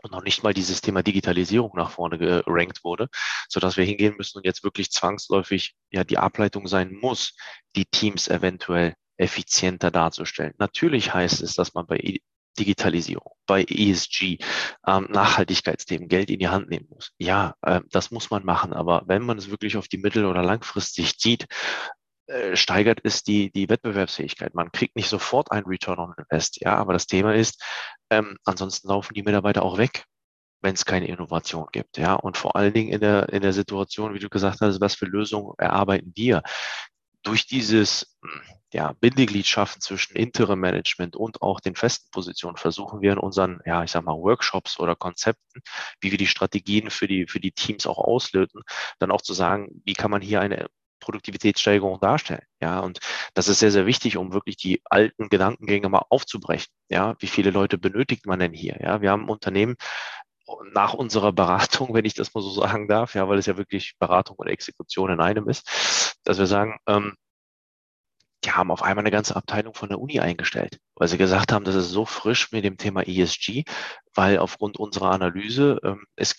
und 0.04 0.12
noch 0.12 0.24
nicht 0.24 0.44
mal 0.44 0.54
dieses 0.54 0.82
Thema 0.82 1.04
Digitalisierung 1.04 1.72
nach 1.76 1.92
vorne 1.92 2.18
gerankt 2.18 2.84
wurde, 2.84 3.10
so 3.50 3.60
dass 3.60 3.78
wir 3.78 3.86
hingehen 3.86 4.16
müssen 4.18 4.38
und 4.38 4.46
jetzt 4.46 4.64
wirklich 4.64 4.92
zwangsläufig 4.92 5.76
ja 5.92 6.04
die 6.04 6.18
Ableitung 6.18 6.68
sein 6.68 6.94
muss, 6.94 7.36
die 7.76 7.86
Teams 7.86 8.28
eventuell 8.28 8.96
effizienter 9.18 9.92
darzustellen. 9.92 10.54
Natürlich 10.58 11.14
heißt 11.14 11.42
es, 11.42 11.56
dass 11.56 11.74
man 11.74 11.88
bei 11.88 12.20
Digitalisierung, 12.58 13.34
bei 13.46 13.66
ESG, 13.68 14.38
ähm, 14.88 15.08
Nachhaltigkeitsthemen 15.10 16.08
Geld 16.08 16.30
in 16.30 16.40
die 16.40 16.48
Hand 16.48 16.70
nehmen 16.70 16.88
muss. 16.90 17.12
Ja, 17.18 17.56
äh, 17.62 17.82
das 17.92 18.12
muss 18.12 18.30
man 18.30 18.46
machen, 18.46 18.74
aber 18.74 19.04
wenn 19.08 19.24
man 19.24 19.38
es 19.38 19.50
wirklich 19.50 19.78
auf 19.78 19.88
die 19.88 19.98
Mittel- 19.98 20.26
oder 20.26 20.42
langfristig 20.42 21.14
sieht, 21.18 21.48
äh, 22.28 22.56
steigert 22.56 23.02
es 23.04 23.24
die, 23.24 23.52
die 23.52 23.70
Wettbewerbsfähigkeit. 23.70 24.56
Man 24.56 24.72
kriegt 24.72 24.96
nicht 24.96 25.10
sofort 25.10 25.52
ein 25.52 25.66
Return 25.66 26.00
on 26.00 26.14
Invest, 26.18 26.60
ja, 26.62 26.76
aber 26.76 26.94
das 26.94 27.08
Thema 27.08 27.36
ist, 27.36 27.62
ähm, 28.10 28.38
ansonsten 28.46 28.88
laufen 28.88 29.14
die 29.14 29.24
Mitarbeiter 29.24 29.64
auch 29.64 29.78
weg, 29.78 30.06
wenn 30.62 30.74
es 30.74 30.86
keine 30.86 31.08
Innovation 31.08 31.68
gibt, 31.72 31.98
ja, 31.98 32.14
und 32.16 32.38
vor 32.38 32.56
allen 32.56 32.74
Dingen 32.74 32.92
in 32.92 33.02
der, 33.02 33.30
in 33.30 33.42
der 33.42 33.54
Situation, 33.54 34.14
wie 34.14 34.20
du 34.20 34.30
gesagt 34.30 34.62
hast, 34.62 34.82
was 34.82 34.96
für 34.96 35.06
Lösungen 35.06 35.54
erarbeiten 35.58 36.14
wir? 36.16 36.42
Durch 37.22 37.46
dieses 37.48 38.18
ja, 38.76 38.92
Bindeglied 39.00 39.48
schaffen 39.48 39.80
zwischen 39.80 40.18
Interim 40.18 40.60
Management 40.60 41.16
und 41.16 41.42
auch 41.42 41.62
den 41.62 41.76
festen 41.76 42.10
Positionen 42.12 42.58
versuchen 42.58 43.00
wir 43.00 43.14
in 43.14 43.20
unseren, 43.20 43.62
ja, 43.66 43.84
ich 43.84 43.92
sag 43.92 44.04
mal, 44.04 44.18
Workshops 44.18 44.80
oder 44.80 44.98
Konzepten, 44.98 45.62
wie 46.02 46.12
wir 46.12 46.18
die 46.18 46.28
Strategien 46.28 46.90
für 46.90 47.08
die, 47.08 47.26
für 47.26 47.40
die 47.40 47.54
Teams 47.54 47.88
auch 47.88 47.98
auslöten, 47.98 48.64
dann 49.00 49.12
auch 49.12 49.22
zu 49.22 49.34
sagen, 49.34 49.82
wie 49.86 49.94
kann 49.94 50.12
man 50.12 50.22
hier 50.22 50.42
eine 50.42 50.68
Produktivitätssteigerung 51.00 52.00
darstellen. 52.02 52.46
Ja, 52.62 52.80
und 52.80 53.00
das 53.34 53.48
ist 53.48 53.60
sehr, 53.60 53.72
sehr 53.72 53.86
wichtig, 53.86 54.18
um 54.18 54.34
wirklich 54.34 54.58
die 54.58 54.82
alten 54.86 55.30
Gedankengänge 55.30 55.88
mal 55.88 56.04
aufzubrechen. 56.10 56.74
Ja, 56.90 57.16
wie 57.20 57.28
viele 57.28 57.52
Leute 57.52 57.78
benötigt 57.78 58.26
man 58.26 58.40
denn 58.40 58.54
hier? 58.54 58.78
Ja, 58.82 59.02
wir 59.02 59.12
haben 59.12 59.30
Unternehmen, 59.30 59.76
nach 60.74 60.94
unserer 60.94 61.32
Beratung, 61.32 61.90
wenn 61.94 62.06
ich 62.06 62.14
das 62.14 62.34
mal 62.34 62.42
so 62.42 62.50
sagen 62.52 62.88
darf, 62.88 63.16
ja, 63.16 63.28
weil 63.30 63.38
es 63.38 63.46
ja 63.46 63.58
wirklich 63.58 63.96
Beratung 64.00 64.36
und 64.38 64.48
Exekution 64.48 65.12
in 65.12 65.22
einem 65.22 65.48
ist, 65.50 66.18
dass 66.24 66.40
wir 66.40 66.48
sagen, 66.48 66.78
ähm, 66.88 67.16
die 68.46 68.52
haben 68.52 68.72
auf 68.72 68.84
einmal 68.84 69.04
eine 69.04 69.12
ganze 69.12 69.36
Abteilung 69.36 69.74
von 69.74 69.90
der 69.90 70.00
Uni 70.00 70.20
eingestellt, 70.20 70.80
weil 70.96 71.08
sie 71.08 71.18
gesagt 71.18 71.52
haben, 71.52 71.66
das 71.66 71.76
ist 71.76 71.90
so 71.90 72.06
frisch 72.06 72.52
mit 72.52 72.64
dem 72.64 72.78
Thema 72.78 73.08
ESG, 73.08 73.64
weil 74.14 74.38
aufgrund 74.38 74.78
unserer 74.78 75.12
Analyse 75.12 75.80
ähm, 75.84 76.06
es 76.16 76.36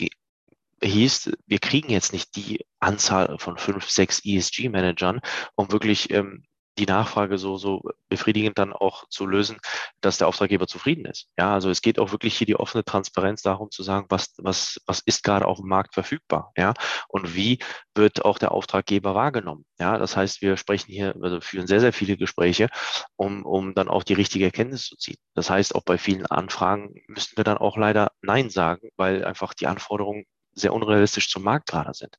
hieß, 0.82 1.32
wir 1.46 1.58
kriegen 1.58 1.90
jetzt 1.90 2.12
nicht 2.12 2.36
die 2.36 2.64
Anzahl 2.80 3.38
von 3.38 3.58
fünf, 3.58 3.90
sechs 3.90 4.24
ESG-Managern, 4.24 5.20
um 5.54 5.72
wirklich 5.72 6.10
ähm, 6.10 6.44
die 6.78 6.86
Nachfrage 6.86 7.38
so, 7.38 7.56
so 7.56 7.82
befriedigend 8.08 8.58
dann 8.58 8.72
auch 8.72 9.08
zu 9.08 9.26
lösen, 9.26 9.58
dass 10.00 10.18
der 10.18 10.28
Auftraggeber 10.28 10.66
zufrieden 10.66 11.06
ist. 11.06 11.28
Ja, 11.38 11.54
also 11.54 11.70
es 11.70 11.82
geht 11.82 11.98
auch 11.98 12.12
wirklich 12.12 12.36
hier 12.36 12.46
die 12.46 12.56
offene 12.56 12.84
Transparenz 12.84 13.42
darum 13.42 13.70
zu 13.70 13.82
sagen, 13.82 14.06
was, 14.08 14.34
was, 14.38 14.80
was 14.86 15.00
ist 15.00 15.22
gerade 15.22 15.46
auf 15.46 15.58
dem 15.58 15.68
Markt 15.68 15.94
verfügbar, 15.94 16.52
ja, 16.56 16.74
und 17.08 17.34
wie 17.34 17.58
wird 17.94 18.24
auch 18.24 18.38
der 18.38 18.52
Auftraggeber 18.52 19.14
wahrgenommen. 19.14 19.64
Ja, 19.78 19.98
das 19.98 20.16
heißt, 20.16 20.42
wir 20.42 20.56
sprechen 20.56 20.90
hier, 20.90 21.14
also 21.20 21.40
führen 21.40 21.66
sehr, 21.66 21.80
sehr 21.80 21.92
viele 21.92 22.16
Gespräche, 22.16 22.68
um, 23.16 23.44
um 23.44 23.74
dann 23.74 23.88
auch 23.88 24.02
die 24.02 24.14
richtige 24.14 24.44
Erkenntnis 24.44 24.86
zu 24.86 24.96
ziehen. 24.96 25.18
Das 25.34 25.50
heißt, 25.50 25.74
auch 25.74 25.82
bei 25.84 25.98
vielen 25.98 26.26
Anfragen 26.26 26.94
müssten 27.08 27.36
wir 27.36 27.44
dann 27.44 27.58
auch 27.58 27.76
leider 27.76 28.12
Nein 28.20 28.50
sagen, 28.50 28.90
weil 28.96 29.24
einfach 29.24 29.54
die 29.54 29.66
Anforderungen 29.66 30.24
sehr 30.52 30.72
unrealistisch 30.72 31.30
zum 31.30 31.42
Markt 31.42 31.68
gerade 31.68 31.92
sind. 31.94 32.16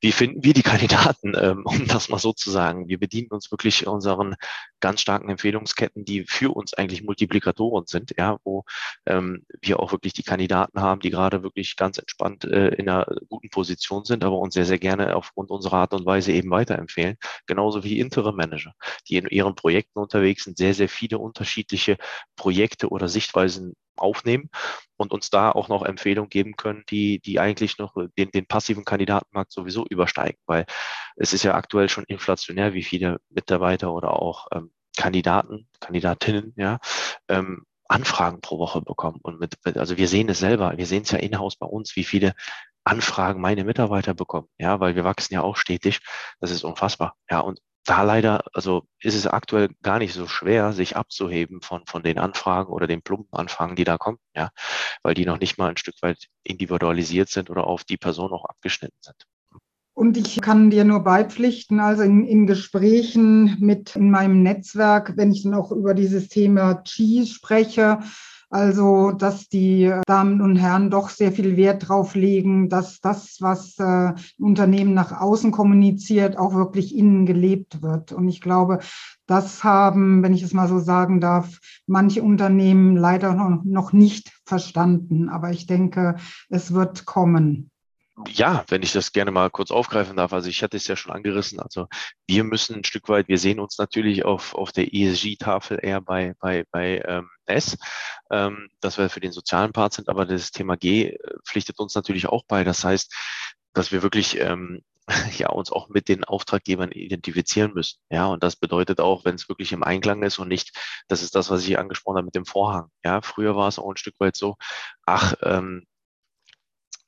Wie 0.00 0.12
finden 0.12 0.44
wir 0.44 0.54
die 0.54 0.62
Kandidaten, 1.18 1.34
ähm, 1.36 1.62
um 1.64 1.86
das 1.86 2.08
mal 2.08 2.18
so 2.18 2.32
zu 2.32 2.50
sagen? 2.50 2.88
Wir 2.88 2.98
bedienen 2.98 3.28
uns 3.30 3.50
wirklich 3.50 3.86
unseren 3.86 4.36
ganz 4.80 5.00
starken 5.00 5.28
Empfehlungsketten, 5.28 6.04
die 6.04 6.24
für 6.24 6.54
uns 6.54 6.74
eigentlich 6.74 7.02
Multiplikatoren 7.02 7.86
sind, 7.86 8.14
ja, 8.16 8.38
wo 8.44 8.64
ähm, 9.06 9.44
wir 9.60 9.80
auch 9.80 9.92
wirklich 9.92 10.12
die 10.12 10.22
Kandidaten 10.22 10.80
haben, 10.80 11.00
die 11.00 11.10
gerade 11.10 11.42
wirklich 11.42 11.76
ganz 11.76 11.98
entspannt 11.98 12.44
äh, 12.44 12.68
in 12.68 12.88
einer 12.88 13.06
guten 13.28 13.50
Position 13.50 14.04
sind, 14.04 14.24
aber 14.24 14.38
uns 14.38 14.54
sehr, 14.54 14.66
sehr 14.66 14.78
gerne 14.78 15.16
aufgrund 15.16 15.50
unserer 15.50 15.78
Art 15.78 15.94
und 15.94 16.06
Weise 16.06 16.32
eben 16.32 16.50
weiterempfehlen. 16.50 17.16
Genauso 17.46 17.84
wie 17.84 17.98
Interim 17.98 18.36
Manager, 18.36 18.74
die 19.08 19.16
in 19.16 19.26
ihren 19.26 19.54
Projekten 19.54 19.98
unterwegs 19.98 20.44
sind, 20.44 20.58
sehr, 20.58 20.74
sehr 20.74 20.88
viele 20.88 21.18
unterschiedliche 21.18 21.96
Projekte 22.36 22.88
oder 22.88 23.08
Sichtweisen 23.08 23.74
aufnehmen 23.96 24.50
und 24.98 25.12
uns 25.12 25.30
da 25.30 25.50
auch 25.50 25.68
noch 25.68 25.82
Empfehlungen 25.82 26.28
geben 26.28 26.56
können, 26.56 26.84
die, 26.90 27.20
die 27.20 27.40
eigentlich 27.40 27.78
noch 27.78 27.94
den, 28.18 28.30
den 28.30 28.46
passiven 28.46 28.84
Kandidatenmarkt 28.84 29.52
sowieso 29.52 29.86
übersteigen, 29.86 30.38
weil 30.46 30.66
es 31.16 31.32
ist 31.32 31.44
ja 31.44 31.54
aktuell 31.54 31.88
schon 31.88 32.04
inflationär, 32.04 32.74
wie 32.74 32.82
viele 32.82 33.18
Mitarbeiter 33.30 33.92
oder 33.92 34.20
auch 34.20 34.48
ähm, 34.52 34.72
Kandidaten, 34.96 35.68
Kandidatinnen, 35.80 36.52
ja, 36.56 36.78
ähm, 37.28 37.64
Anfragen 37.88 38.40
pro 38.40 38.58
Woche 38.58 38.82
bekommen. 38.82 39.20
Und 39.22 39.40
mit, 39.40 39.54
also 39.76 39.96
wir 39.96 40.08
sehen 40.08 40.28
es 40.28 40.40
selber, 40.40 40.76
wir 40.76 40.86
sehen 40.86 41.02
es 41.02 41.10
ja 41.10 41.18
in-house 41.18 41.56
bei 41.56 41.66
uns, 41.66 41.96
wie 41.96 42.04
viele 42.04 42.34
Anfragen 42.84 43.40
meine 43.40 43.64
Mitarbeiter 43.64 44.14
bekommen, 44.14 44.48
ja, 44.58 44.80
weil 44.80 44.96
wir 44.96 45.04
wachsen 45.04 45.34
ja 45.34 45.42
auch 45.42 45.56
stetig. 45.56 46.00
Das 46.40 46.50
ist 46.50 46.64
unfassbar. 46.64 47.16
Ja, 47.30 47.40
und 47.40 47.60
da 47.88 48.02
leider, 48.02 48.42
also 48.52 48.82
ist 49.00 49.14
es 49.14 49.26
aktuell 49.26 49.70
gar 49.82 49.98
nicht 49.98 50.12
so 50.12 50.26
schwer, 50.26 50.72
sich 50.72 50.96
abzuheben 50.96 51.62
von, 51.62 51.86
von 51.86 52.02
den 52.02 52.18
Anfragen 52.18 52.70
oder 52.70 52.86
den 52.86 53.02
plumpen 53.02 53.38
Anfragen, 53.38 53.76
die 53.76 53.84
da 53.84 53.96
kommen, 53.96 54.18
ja, 54.34 54.50
weil 55.02 55.14
die 55.14 55.24
noch 55.24 55.40
nicht 55.40 55.56
mal 55.56 55.70
ein 55.70 55.78
Stück 55.78 55.94
weit 56.02 56.26
individualisiert 56.44 57.30
sind 57.30 57.48
oder 57.48 57.66
auf 57.66 57.84
die 57.84 57.96
Person 57.96 58.32
auch 58.32 58.44
abgeschnitten 58.44 58.98
sind. 59.00 59.16
Und 59.94 60.16
ich 60.16 60.40
kann 60.40 60.70
dir 60.70 60.84
nur 60.84 61.02
beipflichten, 61.02 61.80
also 61.80 62.02
in, 62.02 62.24
in, 62.24 62.46
Gesprächen 62.46 63.56
mit 63.58 63.96
in 63.96 64.10
meinem 64.10 64.42
Netzwerk, 64.42 65.16
wenn 65.16 65.32
ich 65.32 65.42
dann 65.42 65.54
auch 65.54 65.72
über 65.72 65.94
dieses 65.94 66.28
Thema 66.28 66.84
Cheese 66.84 67.34
spreche, 67.34 67.98
also, 68.50 69.12
dass 69.12 69.48
die 69.48 69.92
Damen 70.06 70.40
und 70.40 70.56
Herren 70.56 70.90
doch 70.90 71.10
sehr 71.10 71.32
viel 71.32 71.56
Wert 71.58 71.88
drauf 71.88 72.14
legen, 72.14 72.70
dass 72.70 73.00
das, 73.00 73.36
was 73.40 73.78
äh, 73.78 74.14
Unternehmen 74.38 74.94
nach 74.94 75.20
außen 75.20 75.50
kommuniziert, 75.50 76.38
auch 76.38 76.54
wirklich 76.54 76.96
innen 76.96 77.26
gelebt 77.26 77.82
wird. 77.82 78.12
Und 78.12 78.26
ich 78.28 78.40
glaube, 78.40 78.78
das 79.26 79.64
haben, 79.64 80.22
wenn 80.22 80.32
ich 80.32 80.42
es 80.42 80.54
mal 80.54 80.68
so 80.68 80.78
sagen 80.78 81.20
darf, 81.20 81.58
manche 81.86 82.22
Unternehmen 82.22 82.96
leider 82.96 83.34
noch 83.34 83.92
nicht 83.92 84.32
verstanden. 84.46 85.28
Aber 85.28 85.50
ich 85.50 85.66
denke, 85.66 86.16
es 86.48 86.72
wird 86.72 87.04
kommen. 87.04 87.70
Ja, 88.26 88.64
wenn 88.68 88.82
ich 88.82 88.92
das 88.92 89.12
gerne 89.12 89.30
mal 89.30 89.50
kurz 89.50 89.70
aufgreifen 89.70 90.16
darf. 90.16 90.32
Also 90.32 90.48
ich 90.48 90.62
hatte 90.62 90.76
es 90.76 90.88
ja 90.88 90.96
schon 90.96 91.12
angerissen. 91.12 91.60
Also 91.60 91.86
wir 92.26 92.42
müssen 92.42 92.76
ein 92.76 92.84
Stück 92.84 93.08
weit, 93.08 93.28
wir 93.28 93.38
sehen 93.38 93.60
uns 93.60 93.78
natürlich 93.78 94.24
auf, 94.24 94.54
auf 94.54 94.72
der 94.72 94.92
ESG-Tafel 94.92 95.78
eher 95.82 96.00
bei, 96.00 96.34
bei, 96.40 96.64
bei 96.70 97.02
ähm, 97.06 97.28
S, 97.46 97.76
ähm, 98.30 98.68
dass 98.80 98.98
wir 98.98 99.08
für 99.08 99.20
den 99.20 99.32
sozialen 99.32 99.72
Part 99.72 99.92
sind, 99.92 100.08
aber 100.08 100.26
das 100.26 100.50
Thema 100.50 100.76
G 100.76 101.10
äh, 101.10 101.18
pflichtet 101.46 101.78
uns 101.78 101.94
natürlich 101.94 102.26
auch 102.26 102.44
bei. 102.48 102.64
Das 102.64 102.84
heißt, 102.84 103.14
dass 103.72 103.92
wir 103.92 104.02
wirklich 104.02 104.40
ähm, 104.40 104.82
ja, 105.38 105.50
uns 105.50 105.70
auch 105.70 105.88
mit 105.88 106.08
den 106.08 106.24
Auftraggebern 106.24 106.90
identifizieren 106.90 107.72
müssen. 107.72 107.98
Ja, 108.10 108.26
und 108.26 108.42
das 108.42 108.56
bedeutet 108.56 109.00
auch, 109.00 109.24
wenn 109.24 109.36
es 109.36 109.48
wirklich 109.48 109.72
im 109.72 109.82
Einklang 109.84 110.22
ist 110.22 110.38
und 110.38 110.48
nicht, 110.48 110.76
das 111.08 111.22
ist 111.22 111.34
das, 111.34 111.50
was 111.50 111.66
ich 111.66 111.78
angesprochen 111.78 112.16
habe 112.16 112.26
mit 112.26 112.34
dem 112.34 112.46
Vorhang. 112.46 112.88
Ja, 113.04 113.22
früher 113.22 113.56
war 113.56 113.68
es 113.68 113.78
auch 113.78 113.90
ein 113.90 113.96
Stück 113.96 114.18
weit 114.18 114.36
so, 114.36 114.56
ach, 115.06 115.34
ähm, 115.42 115.84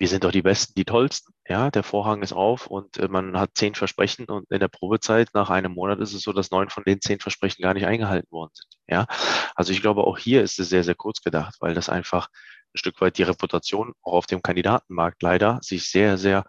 wir 0.01 0.09
sind 0.09 0.25
doch 0.25 0.33
die 0.33 0.41
Besten, 0.41 0.73
die 0.77 0.87
Tollsten. 0.87 1.35
Ja, 1.47 1.71
der 1.71 1.83
Vorhang 1.83 2.23
ist 2.23 2.33
auf 2.33 2.67
und 2.69 2.97
äh, 2.97 3.09
man 3.09 3.39
hat 3.39 3.51
zehn 3.55 3.75
Versprechen 3.75 4.25
und 4.27 4.51
in 4.51 4.59
der 4.59 4.69
Probezeit 4.69 5.29
nach 5.35 5.51
einem 5.51 5.73
Monat 5.73 6.01
ist 6.01 6.15
es 6.15 6.23
so, 6.23 6.33
dass 6.33 6.51
neun 6.51 6.71
von 6.71 6.85
den 6.85 7.03
zehn 7.03 7.21
Versprechen 7.21 7.63
gar 7.63 7.75
nicht 7.75 7.85
eingehalten 7.85 8.33
worden 8.33 8.51
sind. 8.55 8.67
Ja, 8.89 9.07
also 9.55 9.73
ich 9.73 9.83
glaube, 9.83 10.05
auch 10.05 10.17
hier 10.17 10.43
ist 10.43 10.59
es 10.59 10.71
sehr, 10.71 10.85
sehr 10.85 10.95
kurz 10.95 11.21
gedacht, 11.21 11.57
weil 11.61 11.75
das 11.75 11.91
einfach 11.91 12.29
ein 12.75 12.79
Stück 12.79 12.99
weit 13.03 13.19
die 13.19 13.25
Reputation 13.25 13.93
auch 14.03 14.15
auf 14.15 14.27
dem 14.27 14.41
Kandidatenmarkt 14.41 15.23
leider 15.23 15.59
sich 15.61 15.91
sehr, 15.91 16.17
sehr 16.17 16.47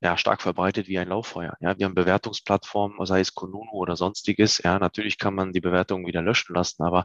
ja, 0.00 0.16
stark 0.16 0.40
verbreitet 0.40 0.88
wie 0.88 0.98
ein 0.98 1.08
Lauffeuer. 1.08 1.54
Ja, 1.60 1.78
wir 1.78 1.84
haben 1.84 1.94
Bewertungsplattformen, 1.94 3.04
sei 3.04 3.20
es 3.20 3.34
Konunu 3.34 3.72
oder 3.72 3.96
sonstiges. 3.96 4.58
Ja, 4.64 4.78
natürlich 4.78 5.18
kann 5.18 5.34
man 5.34 5.52
die 5.52 5.60
Bewertungen 5.60 6.06
wieder 6.06 6.22
löschen 6.22 6.54
lassen, 6.54 6.82
aber 6.82 7.04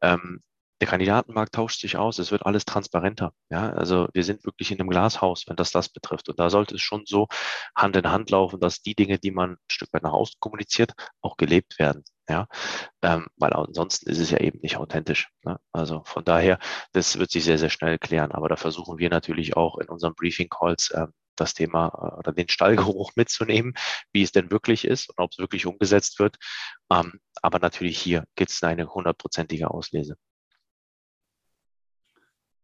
ähm, 0.00 0.40
der 0.80 0.88
Kandidatenmarkt 0.88 1.54
tauscht 1.54 1.80
sich 1.80 1.96
aus, 1.96 2.18
es 2.18 2.30
wird 2.30 2.44
alles 2.46 2.64
transparenter. 2.64 3.32
Ja, 3.50 3.70
also 3.70 4.08
wir 4.12 4.24
sind 4.24 4.44
wirklich 4.44 4.70
in 4.70 4.80
einem 4.80 4.88
Glashaus, 4.90 5.44
wenn 5.46 5.56
das 5.56 5.70
das 5.70 5.88
betrifft. 5.88 6.28
Und 6.28 6.38
da 6.38 6.50
sollte 6.50 6.74
es 6.74 6.82
schon 6.82 7.04
so 7.06 7.28
Hand 7.76 7.96
in 7.96 8.10
Hand 8.10 8.30
laufen, 8.30 8.60
dass 8.60 8.82
die 8.82 8.94
Dinge, 8.94 9.18
die 9.18 9.30
man 9.30 9.52
ein 9.52 9.58
Stück 9.70 9.92
weit 9.92 10.02
nach 10.02 10.12
außen 10.12 10.36
kommuniziert, 10.40 10.92
auch 11.20 11.36
gelebt 11.36 11.78
werden. 11.78 12.04
Ja, 12.28 12.46
ähm, 13.02 13.26
weil 13.36 13.52
ansonsten 13.52 14.08
ist 14.08 14.18
es 14.18 14.30
ja 14.30 14.38
eben 14.38 14.60
nicht 14.62 14.78
authentisch. 14.78 15.28
Ne? 15.44 15.58
Also 15.72 16.02
von 16.06 16.24
daher, 16.24 16.58
das 16.92 17.18
wird 17.18 17.30
sich 17.30 17.44
sehr, 17.44 17.58
sehr 17.58 17.68
schnell 17.70 17.98
klären. 17.98 18.32
Aber 18.32 18.48
da 18.48 18.56
versuchen 18.56 18.98
wir 18.98 19.10
natürlich 19.10 19.56
auch 19.56 19.78
in 19.78 19.88
unseren 19.88 20.14
Briefing 20.14 20.48
Calls 20.48 20.90
ähm, 20.94 21.12
das 21.36 21.54
Thema 21.54 21.88
äh, 21.88 22.18
oder 22.18 22.32
den 22.32 22.48
Stallgeruch 22.48 23.12
mitzunehmen, 23.16 23.74
wie 24.12 24.22
es 24.22 24.32
denn 24.32 24.50
wirklich 24.50 24.84
ist 24.86 25.10
und 25.10 25.18
ob 25.18 25.32
es 25.32 25.38
wirklich 25.38 25.66
umgesetzt 25.66 26.18
wird. 26.18 26.36
Ähm, 26.90 27.20
aber 27.42 27.58
natürlich 27.58 27.98
hier 27.98 28.24
gibt 28.36 28.50
es 28.50 28.62
eine 28.62 28.86
hundertprozentige 28.92 29.70
Auslese. 29.70 30.16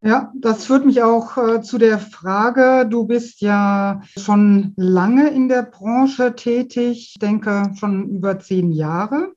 Ja, 0.02 0.32
das 0.34 0.64
führt 0.64 0.86
mich 0.86 1.02
auch 1.02 1.36
äh, 1.36 1.60
zu 1.60 1.76
der 1.76 1.98
Frage, 1.98 2.88
du 2.88 3.06
bist 3.06 3.42
ja 3.42 4.00
schon 4.16 4.72
lange 4.76 5.28
in 5.28 5.50
der 5.50 5.62
Branche 5.62 6.34
tätig, 6.34 7.12
ich 7.12 7.18
denke 7.20 7.72
schon 7.78 8.08
über 8.08 8.38
zehn 8.38 8.72
Jahre. 8.72 9.34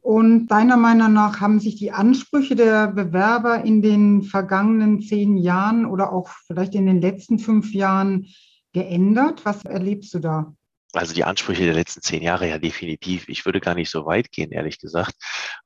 Und 0.00 0.46
deiner 0.46 0.76
Meinung 0.76 1.12
nach 1.12 1.40
haben 1.40 1.58
sich 1.58 1.74
die 1.74 1.90
Ansprüche 1.90 2.54
der 2.54 2.86
Bewerber 2.86 3.64
in 3.64 3.82
den 3.82 4.22
vergangenen 4.22 5.02
zehn 5.02 5.36
Jahren 5.36 5.84
oder 5.84 6.12
auch 6.12 6.28
vielleicht 6.46 6.76
in 6.76 6.86
den 6.86 7.00
letzten 7.00 7.40
fünf 7.40 7.74
Jahren 7.74 8.28
geändert? 8.72 9.44
Was 9.44 9.64
erlebst 9.64 10.14
du 10.14 10.20
da? 10.20 10.54
Also 10.98 11.14
die 11.14 11.22
Ansprüche 11.22 11.64
der 11.64 11.74
letzten 11.74 12.02
zehn 12.02 12.22
Jahre 12.22 12.48
ja 12.48 12.58
definitiv. 12.58 13.28
Ich 13.28 13.46
würde 13.46 13.60
gar 13.60 13.76
nicht 13.76 13.88
so 13.88 14.04
weit 14.04 14.32
gehen, 14.32 14.50
ehrlich 14.50 14.80
gesagt, 14.80 15.14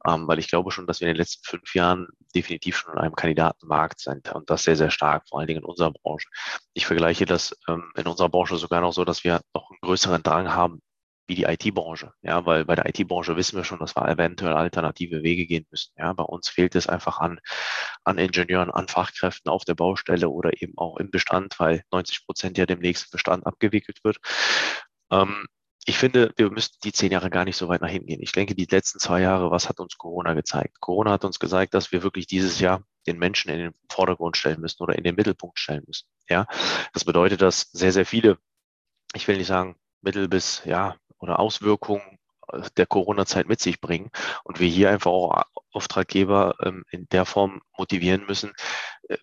ähm, 0.06 0.28
weil 0.28 0.38
ich 0.38 0.48
glaube 0.48 0.70
schon, 0.70 0.86
dass 0.86 1.00
wir 1.00 1.08
in 1.08 1.14
den 1.14 1.20
letzten 1.20 1.42
fünf 1.44 1.74
Jahren 1.74 2.08
definitiv 2.34 2.76
schon 2.76 2.92
in 2.92 2.98
einem 2.98 3.14
Kandidatenmarkt 3.14 3.98
sind 3.98 4.30
und 4.34 4.50
das 4.50 4.62
sehr, 4.62 4.76
sehr 4.76 4.90
stark, 4.90 5.26
vor 5.26 5.38
allen 5.38 5.48
Dingen 5.48 5.60
in 5.60 5.64
unserer 5.64 5.90
Branche. 5.90 6.28
Ich 6.74 6.84
vergleiche 6.84 7.24
das 7.24 7.56
ähm, 7.66 7.90
in 7.96 8.06
unserer 8.06 8.28
Branche 8.28 8.58
sogar 8.58 8.82
noch 8.82 8.92
so, 8.92 9.06
dass 9.06 9.24
wir 9.24 9.40
noch 9.54 9.70
einen 9.70 9.78
größeren 9.80 10.22
Drang 10.22 10.52
haben, 10.52 10.82
wie 11.26 11.34
die 11.34 11.44
IT-Branche. 11.44 12.12
Ja, 12.20 12.44
weil 12.44 12.66
bei 12.66 12.74
der 12.74 12.86
IT-Branche 12.86 13.34
wissen 13.34 13.56
wir 13.56 13.64
schon, 13.64 13.78
dass 13.78 13.96
wir 13.96 14.06
eventuell 14.06 14.52
alternative 14.52 15.22
Wege 15.22 15.46
gehen 15.46 15.66
müssen. 15.70 15.92
Ja, 15.96 16.12
bei 16.12 16.24
uns 16.24 16.50
fehlt 16.50 16.74
es 16.74 16.88
einfach 16.88 17.20
an, 17.20 17.40
an 18.04 18.18
Ingenieuren, 18.18 18.70
an 18.70 18.88
Fachkräften 18.88 19.50
auf 19.50 19.64
der 19.64 19.74
Baustelle 19.74 20.28
oder 20.28 20.50
eben 20.60 20.74
auch 20.76 20.98
im 20.98 21.10
Bestand, 21.10 21.58
weil 21.58 21.84
90 21.90 22.26
Prozent 22.26 22.58
ja 22.58 22.66
demnächst 22.66 23.06
im 23.06 23.10
Bestand 23.12 23.46
abgewickelt 23.46 24.00
wird. 24.04 24.18
Ähm, 25.12 25.47
ich 25.85 25.99
finde, 25.99 26.33
wir 26.37 26.50
müssten 26.50 26.78
die 26.85 26.92
zehn 26.92 27.11
Jahre 27.12 27.31
gar 27.31 27.45
nicht 27.45 27.57
so 27.57 27.69
weit 27.69 27.81
nach 27.83 27.88
hinten 27.88 28.07
gehen. 28.07 28.23
Ich 28.23 28.33
denke, 28.33 28.54
die 28.54 28.66
letzten 28.66 29.00
zwei 29.00 29.21
Jahre, 29.21 29.50
was 29.50 29.69
hat 29.69 29.81
uns 29.81 29.99
Corona 29.99 30.35
gezeigt? 30.35 30.81
Corona 30.81 31.11
hat 31.12 31.25
uns 31.25 31.40
gezeigt, 31.40 31.75
dass 31.75 31.90
wir 31.90 32.02
wirklich 32.02 32.26
dieses 32.26 32.61
Jahr 32.61 32.85
den 33.07 33.19
Menschen 33.19 33.50
in 33.50 33.59
den 33.59 33.75
Vordergrund 33.90 34.37
stellen 34.37 34.61
müssen 34.61 34.83
oder 34.83 34.97
in 34.97 35.02
den 35.04 35.16
Mittelpunkt 35.16 35.59
stellen 35.59 35.83
müssen. 35.87 36.07
Ja, 36.28 36.47
das 36.92 37.04
bedeutet, 37.04 37.42
dass 37.42 37.62
sehr, 37.73 37.92
sehr 37.92 38.07
viele, 38.07 38.38
ich 39.14 39.26
will 39.26 39.38
nicht 39.38 39.49
sagen, 39.49 39.76
mittel 40.02 40.28
bis, 40.28 40.62
ja, 40.64 40.97
oder 41.19 41.40
Auswirkungen 41.40 42.19
der 42.76 42.87
Corona-Zeit 42.87 43.49
mit 43.49 43.61
sich 43.61 43.81
bringen 43.81 44.11
und 44.45 44.61
wir 44.61 44.69
hier 44.69 44.90
einfach 44.90 45.11
auch 45.11 45.42
Auftraggeber 45.73 46.57
ähm, 46.62 46.85
in 46.90 47.09
der 47.09 47.25
Form 47.25 47.62
motivieren 47.76 48.26
müssen. 48.26 48.52
Äh, 49.09 49.16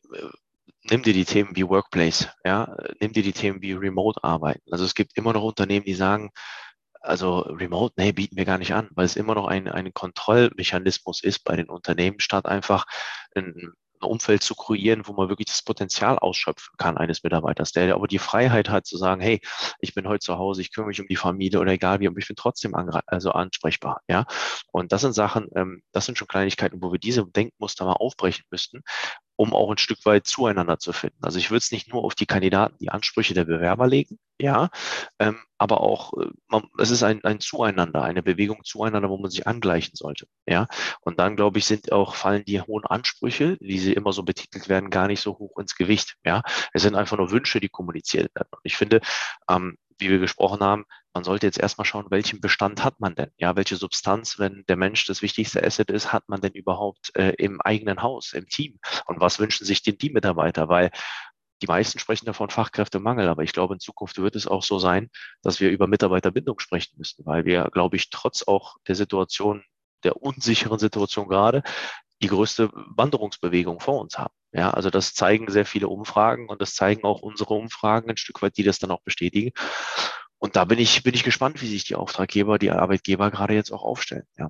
nimm 0.89 1.03
dir 1.03 1.13
die 1.13 1.25
Themen 1.25 1.55
wie 1.55 1.67
Workplace, 1.67 2.29
ja, 2.45 2.75
nimm 2.99 3.13
dir 3.13 3.23
die 3.23 3.33
Themen 3.33 3.61
wie 3.61 3.73
Remote-Arbeiten. 3.73 4.71
Also 4.71 4.85
es 4.85 4.95
gibt 4.95 5.17
immer 5.17 5.33
noch 5.33 5.43
Unternehmen, 5.43 5.85
die 5.85 5.93
sagen, 5.93 6.31
also 7.01 7.39
Remote, 7.39 7.93
nee, 7.97 8.11
bieten 8.11 8.35
wir 8.37 8.45
gar 8.45 8.57
nicht 8.57 8.73
an, 8.73 8.89
weil 8.91 9.05
es 9.05 9.15
immer 9.15 9.35
noch 9.35 9.47
ein, 9.47 9.67
ein 9.67 9.93
Kontrollmechanismus 9.93 11.23
ist 11.23 11.43
bei 11.45 11.55
den 11.55 11.69
Unternehmen, 11.69 12.19
statt 12.19 12.45
einfach 12.45 12.85
ein 13.35 13.73
ein 14.01 14.09
Umfeld 14.09 14.43
zu 14.43 14.55
kreieren, 14.55 15.07
wo 15.07 15.13
man 15.13 15.29
wirklich 15.29 15.47
das 15.47 15.61
Potenzial 15.63 16.17
ausschöpfen 16.17 16.73
kann 16.77 16.97
eines 16.97 17.23
Mitarbeiters, 17.23 17.71
der 17.71 17.93
aber 17.95 18.07
die 18.07 18.19
Freiheit 18.19 18.69
hat 18.69 18.85
zu 18.85 18.97
sagen, 18.97 19.21
hey, 19.21 19.41
ich 19.79 19.93
bin 19.93 20.07
heute 20.07 20.19
zu 20.19 20.37
Hause, 20.37 20.61
ich 20.61 20.73
kümmere 20.73 20.89
mich 20.89 21.01
um 21.01 21.07
die 21.07 21.15
Familie 21.15 21.59
oder 21.59 21.71
egal 21.71 21.99
wie, 21.99 22.07
aber 22.07 22.17
ich 22.17 22.27
bin 22.27 22.35
trotzdem 22.35 22.75
also 22.75 23.31
ansprechbar. 23.31 24.01
Ja, 24.07 24.25
und 24.71 24.91
das 24.91 25.01
sind 25.01 25.13
Sachen, 25.13 25.49
ähm, 25.55 25.81
das 25.91 26.05
sind 26.05 26.17
schon 26.17 26.27
Kleinigkeiten, 26.27 26.81
wo 26.81 26.91
wir 26.91 26.99
diese 26.99 27.25
Denkmuster 27.25 27.85
mal 27.85 27.93
aufbrechen 27.93 28.45
müssten, 28.51 28.83
um 29.39 29.53
auch 29.53 29.71
ein 29.71 29.77
Stück 29.77 30.05
weit 30.05 30.27
zueinander 30.27 30.79
zu 30.79 30.91
finden. 30.91 31.15
Also 31.21 31.39
ich 31.39 31.49
würde 31.49 31.59
es 31.59 31.71
nicht 31.71 31.87
nur 31.93 32.03
auf 32.03 32.13
die 32.13 32.25
Kandidaten, 32.25 32.75
die 32.81 32.89
Ansprüche 32.89 33.33
der 33.33 33.45
Bewerber 33.45 33.87
legen, 33.87 34.19
ja, 34.37 34.69
ähm, 35.17 35.39
aber 35.57 35.79
auch, 35.79 36.11
äh, 36.19 36.27
man, 36.49 36.67
es 36.77 36.89
ist 36.91 37.03
ein, 37.03 37.23
ein 37.23 37.39
Zueinander, 37.39 38.03
eine 38.03 38.21
Bewegung 38.21 38.65
zueinander, 38.65 39.09
wo 39.09 39.17
man 39.17 39.31
sich 39.31 39.47
angleichen 39.47 39.95
sollte, 39.95 40.27
ja. 40.45 40.67
Und 40.99 41.19
dann, 41.19 41.37
glaube 41.37 41.57
ich, 41.57 41.65
sind 41.65 41.93
auch, 41.93 42.15
fallen 42.15 42.43
die 42.43 42.59
hohen 42.59 42.85
Ansprüche, 42.85 43.55
wie 43.61 43.79
sie 43.79 43.93
immer 43.93 44.11
so 44.11 44.23
betitelt 44.23 44.67
werden, 44.67 44.89
gar 44.89 45.07
nicht 45.07 45.21
so 45.21 45.37
hoch 45.39 45.57
ins 45.57 45.75
Gewicht, 45.77 46.17
ja. 46.25 46.41
Es 46.73 46.81
sind 46.81 46.95
einfach 46.95 47.17
nur 47.17 47.31
Wünsche, 47.31 47.61
die 47.61 47.69
kommuniziert 47.69 48.35
werden. 48.35 48.49
Und 48.51 48.61
ich 48.63 48.75
finde, 48.75 48.99
ähm, 49.49 49.77
wie 49.99 50.09
wir 50.09 50.19
gesprochen 50.19 50.61
haben, 50.61 50.85
man 51.13 51.23
sollte 51.23 51.47
jetzt 51.47 51.59
erstmal 51.59 51.85
schauen, 51.85 52.05
welchen 52.09 52.39
Bestand 52.39 52.83
hat 52.83 52.99
man 52.99 53.15
denn? 53.15 53.31
Ja, 53.37 53.55
welche 53.55 53.75
Substanz, 53.75 54.39
wenn 54.39 54.63
der 54.67 54.77
Mensch 54.77 55.05
das 55.05 55.21
wichtigste 55.21 55.63
Asset 55.63 55.89
ist, 55.89 56.13
hat 56.13 56.29
man 56.29 56.41
denn 56.41 56.53
überhaupt 56.53 57.15
äh, 57.15 57.33
im 57.37 57.59
eigenen 57.61 58.01
Haus, 58.01 58.33
im 58.33 58.47
Team? 58.47 58.79
Und 59.05 59.19
was 59.19 59.39
wünschen 59.39 59.65
sich 59.65 59.81
denn 59.81 59.97
die 59.97 60.11
Mitarbeiter? 60.11 60.69
Weil 60.69 60.91
die 61.61 61.67
meisten 61.67 61.99
sprechen 61.99 62.25
davon 62.25 62.49
Fachkräftemangel, 62.49 63.27
aber 63.27 63.43
ich 63.43 63.51
glaube, 63.51 63.73
in 63.73 63.79
Zukunft 63.79 64.17
wird 64.17 64.35
es 64.35 64.47
auch 64.47 64.63
so 64.63 64.79
sein, 64.79 65.09
dass 65.41 65.59
wir 65.59 65.69
über 65.71 65.87
Mitarbeiterbindung 65.87 66.59
sprechen 66.59 66.95
müssen, 66.97 67.25
weil 67.25 67.45
wir, 67.45 67.69
glaube 67.71 67.97
ich, 67.97 68.09
trotz 68.09 68.43
auch 68.43 68.77
der 68.87 68.95
Situation, 68.95 69.63
der 70.03 70.21
unsicheren 70.21 70.79
Situation 70.79 71.27
gerade, 71.27 71.63
die 72.21 72.27
größte 72.27 72.69
Wanderungsbewegung 72.73 73.79
vor 73.79 73.99
uns 73.99 74.17
haben. 74.17 74.33
Ja, 74.51 74.71
also 74.71 74.89
das 74.89 75.13
zeigen 75.13 75.51
sehr 75.51 75.65
viele 75.65 75.87
Umfragen 75.87 76.49
und 76.49 76.61
das 76.61 76.73
zeigen 76.73 77.03
auch 77.03 77.21
unsere 77.21 77.53
Umfragen 77.53 78.09
ein 78.09 78.17
Stück 78.17 78.41
weit, 78.41 78.57
die 78.57 78.63
das 78.63 78.79
dann 78.79 78.91
auch 78.91 79.01
bestätigen. 79.01 79.51
Und 80.39 80.55
da 80.55 80.65
bin 80.65 80.79
ich, 80.79 81.03
bin 81.03 81.13
ich 81.13 81.23
gespannt, 81.23 81.61
wie 81.61 81.67
sich 81.67 81.83
die 81.83 81.95
Auftraggeber, 81.95 82.57
die 82.57 82.71
Arbeitgeber 82.71 83.29
gerade 83.29 83.53
jetzt 83.53 83.71
auch 83.71 83.83
aufstellen. 83.83 84.25
Ja. 84.37 84.49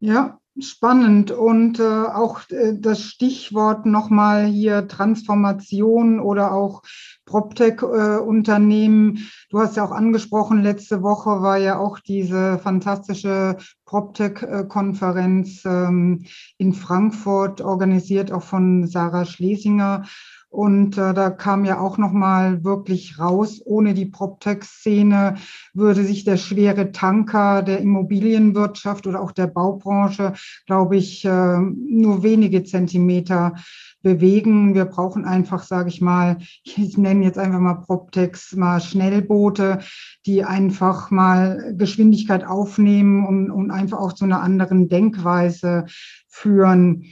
Ja, 0.00 0.39
spannend. 0.58 1.30
Und 1.30 1.78
äh, 1.78 1.82
auch 1.82 2.40
äh, 2.50 2.74
das 2.78 3.02
Stichwort 3.02 3.86
nochmal 3.86 4.46
hier 4.46 4.88
Transformation 4.88 6.20
oder 6.20 6.52
auch 6.52 6.82
PropTech-Unternehmen. 7.26 9.16
Äh, 9.16 9.20
du 9.50 9.60
hast 9.60 9.76
ja 9.76 9.84
auch 9.84 9.92
angesprochen, 9.92 10.62
letzte 10.62 11.02
Woche 11.02 11.42
war 11.42 11.58
ja 11.58 11.78
auch 11.78 11.98
diese 11.98 12.58
fantastische 12.58 13.56
PropTech-Konferenz 13.84 15.64
ähm, 15.64 16.24
in 16.58 16.72
Frankfurt, 16.72 17.60
organisiert 17.60 18.32
auch 18.32 18.42
von 18.42 18.86
Sarah 18.86 19.24
Schlesinger. 19.24 20.04
Und 20.50 20.98
äh, 20.98 21.14
da 21.14 21.30
kam 21.30 21.64
ja 21.64 21.78
auch 21.78 21.96
noch 21.96 22.10
mal 22.10 22.64
wirklich 22.64 23.20
raus, 23.20 23.62
ohne 23.64 23.94
die 23.94 24.06
PropTech-Szene 24.06 25.36
würde 25.74 26.02
sich 26.04 26.24
der 26.24 26.38
schwere 26.38 26.90
Tanker 26.90 27.62
der 27.62 27.78
Immobilienwirtschaft 27.78 29.06
oder 29.06 29.20
auch 29.20 29.30
der 29.30 29.46
Baubranche, 29.46 30.32
glaube 30.66 30.96
ich, 30.96 31.24
äh, 31.24 31.58
nur 31.60 32.24
wenige 32.24 32.64
Zentimeter 32.64 33.54
bewegen. 34.02 34.74
Wir 34.74 34.86
brauchen 34.86 35.24
einfach, 35.24 35.62
sage 35.62 35.88
ich 35.88 36.00
mal, 36.00 36.38
ich 36.64 36.98
nenne 36.98 37.24
jetzt 37.24 37.38
einfach 37.38 37.60
mal 37.60 37.74
PropTechs, 37.74 38.56
mal 38.56 38.80
Schnellboote, 38.80 39.78
die 40.26 40.44
einfach 40.44 41.12
mal 41.12 41.74
Geschwindigkeit 41.76 42.44
aufnehmen 42.44 43.24
und, 43.24 43.50
und 43.52 43.70
einfach 43.70 43.98
auch 43.98 44.14
zu 44.14 44.24
einer 44.24 44.42
anderen 44.42 44.88
Denkweise 44.88 45.86
führen. 46.28 47.04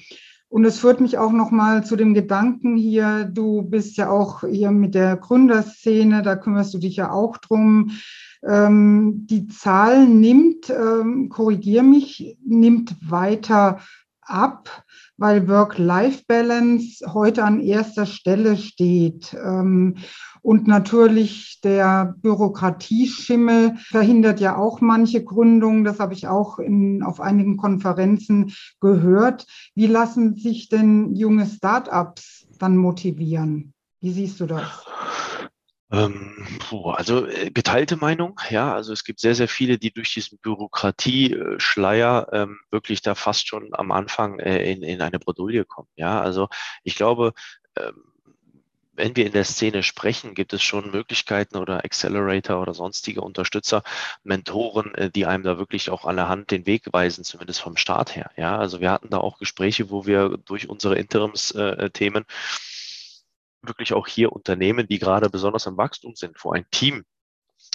Und 0.49 0.65
es 0.65 0.79
führt 0.79 1.01
mich 1.01 1.19
auch 1.19 1.33
noch 1.33 1.51
mal 1.51 1.85
zu 1.85 1.95
dem 1.97 2.15
Gedanken 2.15 2.77
hier, 2.77 3.25
du 3.25 3.63
bist 3.63 3.97
ja 3.97 4.09
auch 4.09 4.41
hier 4.41 4.71
mit 4.71 4.95
der 4.95 5.17
Gründerszene, 5.17 6.23
da 6.23 6.37
kümmerst 6.37 6.73
du 6.73 6.79
dich 6.79 6.97
ja 6.97 7.11
auch 7.11 7.37
drum. 7.37 7.91
Ähm, 8.43 9.27
die 9.27 9.49
Zahl 9.49 10.07
nimmt, 10.07 10.71
ähm, 10.71 11.29
korrigier 11.29 11.83
mich, 11.83 12.39
nimmt 12.45 12.97
weiter 13.11 13.81
ab 14.23 14.85
weil 15.19 15.49
Work-Life-Balance 15.49 17.13
heute 17.13 17.45
an 17.45 17.61
erster 17.61 18.07
Stelle 18.07 18.57
steht. 18.57 19.35
Ähm, 19.35 19.97
und 20.49 20.67
natürlich 20.67 21.61
der 21.61 22.15
Bürokratieschimmel 22.23 23.77
verhindert 23.91 24.41
ja 24.41 24.57
auch 24.57 24.81
manche 24.81 25.23
Gründungen. 25.23 25.85
Das 25.85 26.01
habe 26.01 26.15
ich 26.15 26.27
auch 26.27 26.59
in, 26.59 27.03
auf 27.03 27.21
einigen 27.21 27.59
Konferenzen 27.59 28.55
gehört. 28.81 29.47
Wie 29.75 29.87
lassen 29.87 30.37
sich 30.37 30.71
denn 30.71 31.15
junge 31.15 31.45
Start-ups 31.45 32.49
dann 32.59 32.79
motivieren? 32.79 33.75
Wie 34.01 34.11
siehst 34.11 34.41
du 34.41 34.47
das? 34.47 34.87
Ähm, 35.93 36.35
also 36.95 37.27
äh, 37.27 37.51
geteilte 37.51 37.97
Meinung, 37.97 38.41
ja. 38.49 38.73
Also 38.73 38.95
es 38.95 39.05
gibt 39.05 39.21
sehr, 39.21 39.35
sehr 39.35 39.49
viele, 39.49 39.77
die 39.77 39.93
durch 39.93 40.15
diesen 40.15 40.39
Bürokratieschleier 40.39 42.27
ähm, 42.33 42.59
wirklich 42.71 43.03
da 43.03 43.15
fast 43.15 43.49
schon 43.49 43.69
am 43.73 43.93
Anfang 43.93 44.39
äh, 44.39 44.73
in, 44.73 44.83
in 44.83 45.03
eine 45.03 45.19
Bredouille 45.19 45.67
kommen. 45.67 45.89
Ja, 45.97 46.23
also 46.23 46.49
ich 46.85 46.95
glaube, 46.95 47.35
ähm, 47.77 48.09
wenn 48.99 49.17
wir 49.17 49.27
in 49.27 49.33
der 49.33 49.45
Szene 49.45 49.83
sprechen, 49.83 50.35
gibt 50.35 50.53
es 50.53 50.63
schon 50.63 50.91
Möglichkeiten 50.91 51.57
oder 51.57 51.85
Accelerator 51.85 52.61
oder 52.61 52.75
sonstige 52.75 53.23
Unterstützer, 53.23 53.83
Mentoren, 54.25 54.95
äh, 54.97 55.11
die 55.11 55.25
einem 55.25 55.45
da 55.45 55.57
wirklich 55.57 55.89
auch 55.89 56.13
der 56.13 56.29
Hand 56.29 56.51
den 56.51 56.67
Weg 56.67 56.93
weisen, 56.93 57.25
zumindest 57.25 57.61
vom 57.61 57.77
Start 57.77 58.17
her. 58.17 58.31
Ja, 58.37 58.59
also 58.59 58.81
wir 58.81 58.91
hatten 58.91 59.09
da 59.09 59.19
auch 59.19 59.39
Gespräche, 59.39 59.89
wo 59.91 60.05
wir 60.05 60.37
durch 60.45 60.69
unsere 60.69 60.99
Interimsthemen 60.99 62.25
äh, 62.25 63.67
wirklich 63.69 63.93
auch 63.93 64.09
hier 64.09 64.33
Unternehmen, 64.33 64.89
die 64.89 64.99
gerade 64.99 65.31
besonders 65.31 65.67
im 65.67 65.77
Wachstum 65.77 66.17
sind, 66.17 66.37
wo 66.43 66.51
ein 66.51 66.67
Team 66.71 67.05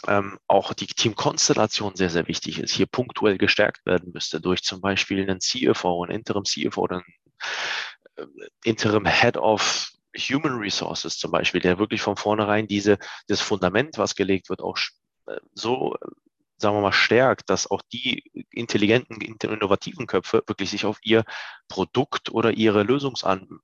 ähm, 0.07 0.39
auch 0.47 0.73
die 0.73 0.87
Teamkonstellation 0.87 1.95
sehr, 1.95 2.09
sehr 2.09 2.27
wichtig 2.27 2.59
ist, 2.59 2.73
hier 2.73 2.85
punktuell 2.85 3.37
gestärkt 3.37 3.85
werden 3.85 4.11
müsste 4.13 4.41
durch 4.41 4.63
zum 4.63 4.81
Beispiel 4.81 5.21
einen 5.21 5.39
CFO, 5.39 6.03
einen 6.03 6.15
Interim 6.15 6.43
CFO 6.43 6.81
oder 6.81 6.95
einen 6.97 7.05
äh, 8.17 8.47
Interim 8.63 9.05
Head 9.05 9.37
of 9.37 9.93
Human 10.17 10.57
Resources 10.57 11.17
zum 11.17 11.31
Beispiel, 11.31 11.61
der 11.61 11.79
wirklich 11.79 12.01
von 12.01 12.17
vornherein 12.17 12.67
diese, 12.67 12.97
das 13.27 13.41
Fundament, 13.41 13.97
was 13.97 14.15
gelegt 14.15 14.49
wird, 14.49 14.61
auch 14.61 14.77
äh, 15.27 15.37
so 15.53 15.95
sagen 16.57 16.77
wir 16.77 16.81
mal, 16.81 16.93
stärkt, 16.93 17.49
dass 17.49 17.69
auch 17.69 17.81
die 17.91 18.45
intelligenten, 18.51 19.21
innovativen 19.21 20.07
Köpfe 20.07 20.43
wirklich 20.47 20.69
sich 20.69 20.85
auf 20.85 20.97
ihr 21.03 21.25
Produkt 21.67 22.31
oder 22.31 22.51
ihre 22.51 22.83
Lösungsan 22.83 23.59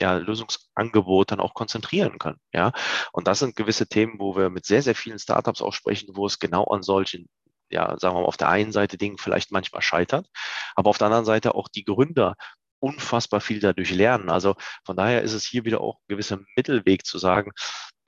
ja, 0.00 0.14
Lösungsangebot 0.14 1.30
dann 1.30 1.40
auch 1.40 1.54
konzentrieren 1.54 2.18
können. 2.18 2.40
Ja, 2.54 2.72
und 3.12 3.28
das 3.28 3.38
sind 3.38 3.54
gewisse 3.54 3.86
Themen, 3.86 4.18
wo 4.18 4.34
wir 4.34 4.50
mit 4.50 4.64
sehr, 4.64 4.82
sehr 4.82 4.94
vielen 4.94 5.18
Startups 5.18 5.62
auch 5.62 5.74
sprechen, 5.74 6.16
wo 6.16 6.26
es 6.26 6.38
genau 6.38 6.64
an 6.64 6.82
solchen 6.82 7.28
ja, 7.70 7.96
sagen 7.98 8.16
wir 8.16 8.22
mal, 8.22 8.26
auf 8.26 8.36
der 8.36 8.48
einen 8.48 8.72
Seite 8.72 8.98
Dingen 8.98 9.16
vielleicht 9.16 9.52
manchmal 9.52 9.82
scheitert, 9.82 10.26
aber 10.74 10.90
auf 10.90 10.98
der 10.98 11.06
anderen 11.06 11.24
Seite 11.24 11.54
auch 11.54 11.68
die 11.68 11.84
Gründer 11.84 12.34
unfassbar 12.80 13.40
viel 13.40 13.60
dadurch 13.60 13.90
lernen. 13.90 14.30
Also 14.30 14.56
von 14.84 14.96
daher 14.96 15.22
ist 15.22 15.32
es 15.32 15.44
hier 15.44 15.64
wieder 15.64 15.80
auch 15.80 15.96
ein 15.96 16.08
gewisser 16.08 16.40
Mittelweg 16.56 17.06
zu 17.06 17.18
sagen, 17.18 17.52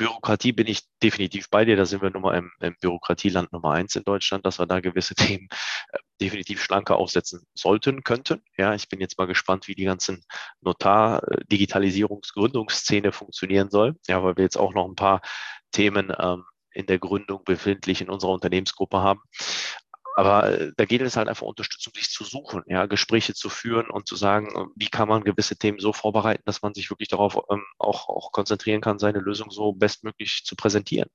Bürokratie 0.03 0.53
bin 0.53 0.67
ich 0.67 0.83
definitiv 1.03 1.49
bei 1.49 1.65
dir. 1.65 1.77
Da 1.77 1.85
sind 1.85 2.03
wir 2.03 2.11
nun 2.11 2.23
mal 2.23 2.37
im, 2.37 2.51
im 2.61 2.75
Bürokratieland 2.81 3.53
Nummer 3.53 3.71
eins 3.73 3.95
in 3.95 4.03
Deutschland, 4.03 4.45
dass 4.45 4.59
wir 4.59 4.67
da 4.67 4.81
gewisse 4.81 5.15
Themen 5.39 5.47
äh, 5.93 5.99
definitiv 6.21 6.61
schlanker 6.63 6.97
aufsetzen 6.97 7.47
sollten, 7.55 8.03
könnten. 8.03 8.43
Ja, 8.57 8.75
ich 8.75 8.89
bin 8.89 9.01
jetzt 9.01 9.17
mal 9.19 9.29
gespannt, 9.29 9.69
wie 9.69 9.77
die 9.77 9.85
ganzen 9.85 10.25
Notar-Digitalisierungsgründungsszene 10.61 13.09
äh, 13.09 13.13
funktionieren 13.13 13.71
soll. 13.71 13.95
Ja, 14.09 14.25
weil 14.25 14.37
wir 14.37 14.45
jetzt 14.45 14.59
auch 14.59 14.75
noch 14.75 14.89
ein 14.89 14.97
paar 14.97 15.21
Themen 15.71 16.13
ähm, 16.19 16.45
in 16.73 16.87
der 16.87 16.99
Gründung 16.99 17.45
befindlich 17.45 18.01
in 18.01 18.11
unserer 18.11 18.33
Unternehmensgruppe 18.33 19.03
haben. 19.03 19.21
Aber 20.16 20.48
äh, 20.51 20.72
da 20.77 20.85
geht 20.85 21.01
es 21.03 21.16
halt 21.16 21.29
einfach 21.29 21.46
Unterstützung, 21.46 21.92
sich 21.94 22.11
zu 22.11 22.25
suchen, 22.25 22.62
ja, 22.66 22.87
Gespräche 22.87 23.35
zu 23.35 23.48
führen 23.48 23.90
und 23.90 24.07
zu 24.07 24.16
sagen, 24.16 24.48
äh, 24.55 24.66
wie 24.77 24.88
kann 24.88 25.09
man 25.09 25.25
gewisse 25.25 25.57
Themen 25.57 25.79
so 25.79 25.92
vorbereiten, 25.92 26.42
dass 26.44 26.62
man 26.62 26.75
sich 26.75 26.90
wirklich 26.90 27.09
darauf 27.09 27.38
ähm, 27.51 27.64
auch, 27.79 28.09
auch 28.09 28.33
konzentrieren 28.33 28.81
kann, 28.81 28.98
seine 28.98 29.20
Lösung 29.20 29.51
so 29.51 29.72
bestmöglich 29.72 30.42
zu 30.44 30.57
präsentieren. 30.57 31.09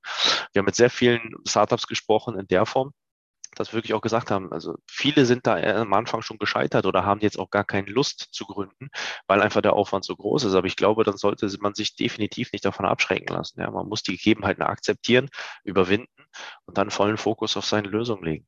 Wir 0.52 0.60
haben 0.60 0.66
mit 0.66 0.76
sehr 0.76 0.90
vielen 0.90 1.34
Startups 1.46 1.86
gesprochen 1.86 2.38
in 2.38 2.46
der 2.48 2.66
Form, 2.66 2.92
dass 3.54 3.72
wir 3.72 3.78
wirklich 3.78 3.94
auch 3.94 4.00
gesagt 4.00 4.30
haben, 4.30 4.52
also 4.52 4.76
viele 4.86 5.26
sind 5.26 5.46
da 5.46 5.56
am 5.56 5.92
Anfang 5.92 6.22
schon 6.22 6.38
gescheitert 6.38 6.86
oder 6.86 7.04
haben 7.04 7.20
jetzt 7.20 7.38
auch 7.38 7.50
gar 7.50 7.64
keine 7.64 7.90
Lust 7.90 8.28
zu 8.32 8.44
gründen, 8.44 8.88
weil 9.26 9.42
einfach 9.42 9.62
der 9.62 9.72
Aufwand 9.72 10.04
so 10.04 10.14
groß 10.16 10.44
ist. 10.44 10.54
Aber 10.54 10.66
ich 10.66 10.76
glaube, 10.76 11.04
dann 11.04 11.16
sollte 11.16 11.48
man 11.60 11.74
sich 11.74 11.96
definitiv 11.96 12.52
nicht 12.52 12.64
davon 12.64 12.86
abschrecken 12.86 13.34
lassen. 13.34 13.60
Ja, 13.60 13.70
man 13.70 13.88
muss 13.88 14.02
die 14.02 14.16
Gegebenheiten 14.16 14.62
akzeptieren, 14.62 15.28
überwinden 15.64 16.26
und 16.66 16.78
dann 16.78 16.90
vollen 16.90 17.16
Fokus 17.16 17.56
auf 17.56 17.64
seine 17.64 17.88
Lösung 17.88 18.22
legen. 18.22 18.46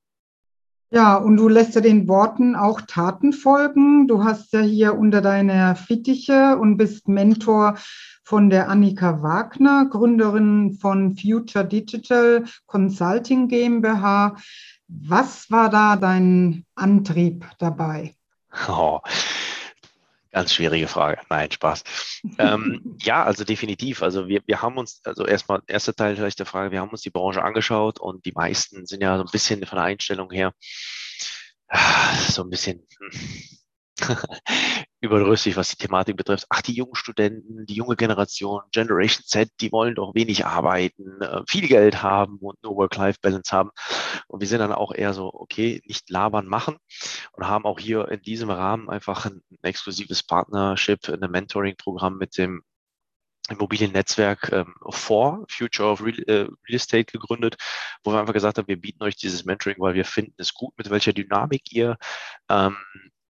Ja, 0.93 1.17
und 1.17 1.37
du 1.37 1.49
lässt 1.49 1.77
ja 1.77 1.81
den 1.81 2.09
Worten 2.09 2.57
auch 2.57 2.81
Taten 2.81 3.33
folgen. 3.33 4.09
Du 4.09 4.25
hast 4.25 4.53
ja 4.53 4.61
hier 4.61 4.99
unter 4.99 5.21
deiner 5.21 5.77
Fittiche 5.77 6.59
und 6.59 6.77
bist 6.77 7.07
Mentor 7.07 7.77
von 8.25 8.51
der 8.51 8.69
Annika 8.69 9.23
Wagner, 9.23 9.87
Gründerin 9.89 10.79
von 10.81 11.17
Future 11.17 11.65
Digital 11.65 12.45
Consulting 12.67 13.47
GmbH. 13.47 14.35
Was 14.89 15.49
war 15.53 15.71
da 15.71 15.95
dein 15.95 16.65
Antrieb 16.75 17.47
dabei? 17.59 18.15
Oh, 18.69 18.99
Ganz 20.33 20.55
schwierige 20.55 20.87
Frage. 20.87 21.21
Nein, 21.29 21.51
Spaß. 21.51 21.83
ähm, 22.39 22.97
ja, 23.03 23.25
also 23.25 23.45
definitiv. 23.45 24.03
Also 24.03 24.29
wir, 24.29 24.43
wir 24.47 24.63
haben 24.63 24.79
uns, 24.79 25.01
also 25.05 25.27
erstmal, 25.27 25.61
erster 25.67 25.95
Teil 25.95 26.17
vielleicht 26.17 26.39
der 26.39 26.47
Frage, 26.47 26.71
wir 26.71 26.81
haben 26.81 26.91
uns 26.91 27.03
die 27.03 27.11
Branche 27.11 27.43
angeschaut 27.43 27.99
und 27.99 28.25
die 28.25 28.33
meisten 28.33 28.87
sind 28.87 29.03
ja 29.03 29.17
so 29.17 29.25
ein 29.25 29.31
bisschen 29.33 29.65
von 29.67 29.77
der 29.77 29.87
Einstellung 29.87 30.31
her 30.31 30.53
ah, 31.71 32.15
so 32.29 32.43
ein 32.43 32.51
bisschen, 32.51 32.87
überdrüssig, 35.01 35.57
was 35.57 35.71
die 35.71 35.77
Thematik 35.77 36.17
betrifft. 36.17 36.47
Ach, 36.51 36.63
die 36.63 36.75
jungen 36.75 36.95
Studenten, 36.95 37.67
die 37.67 37.75
junge 37.75 37.97
Generation, 37.97 38.63
Generation 38.73 39.25
Z, 39.27 39.51
die 39.61 39.73
wollen 39.73 39.95
doch 39.95 40.15
wenig 40.15 40.45
arbeiten, 40.47 41.21
äh, 41.23 41.43
viel 41.49 41.69
Geld 41.69 42.03
haben 42.03 42.39
und 42.39 42.63
nur 42.63 42.77
Work-Life-Balance 42.77 43.51
haben. 43.53 43.71
Und 44.27 44.41
wir 44.41 44.49
sind 44.49 44.61
dann 44.61 44.73
auch 44.73 44.93
eher 44.93 45.15
so, 45.15 45.33
okay, 45.33 45.81
nicht 45.87 46.11
labern, 46.11 46.47
machen 46.47 46.77
und 47.33 47.47
haben 47.47 47.65
auch 47.65 47.79
hier 47.79 48.09
in 48.11 48.23
diesem 48.23 48.51
Rahmen 48.51 48.91
einfach 48.91 49.27
ein, 49.27 49.43
exklusives 49.63 50.23
Partnership, 50.23 51.09
ein 51.09 51.31
Mentoring-Programm 51.31 52.19
mit 52.19 52.37
dem 52.37 52.63
Immobiliennetzwerk 53.49 54.53
ähm, 54.53 54.75
Future 54.91 55.91
of 55.91 56.03
Real, 56.05 56.19
äh, 56.27 56.33
Real, 56.33 56.51
Estate 56.69 57.07
gegründet, 57.07 57.57
wo 58.05 58.13
wir 58.13 58.21
einfach 58.21 58.35
gesagt 58.35 58.59
haben, 58.59 58.69
wir 58.69 58.81
bieten 58.81 59.03
euch 59.03 59.17
dieses 59.17 59.45
Mentoring, 59.45 59.79
weil 59.81 59.95
wir 59.95 60.05
finden 60.05 60.35
es 60.39 60.55
gut, 60.55 60.77
mit 60.79 60.89
welcher 60.91 61.13
Dynamik 61.13 61.73
ihr 61.73 61.97
ähm, 62.49 62.77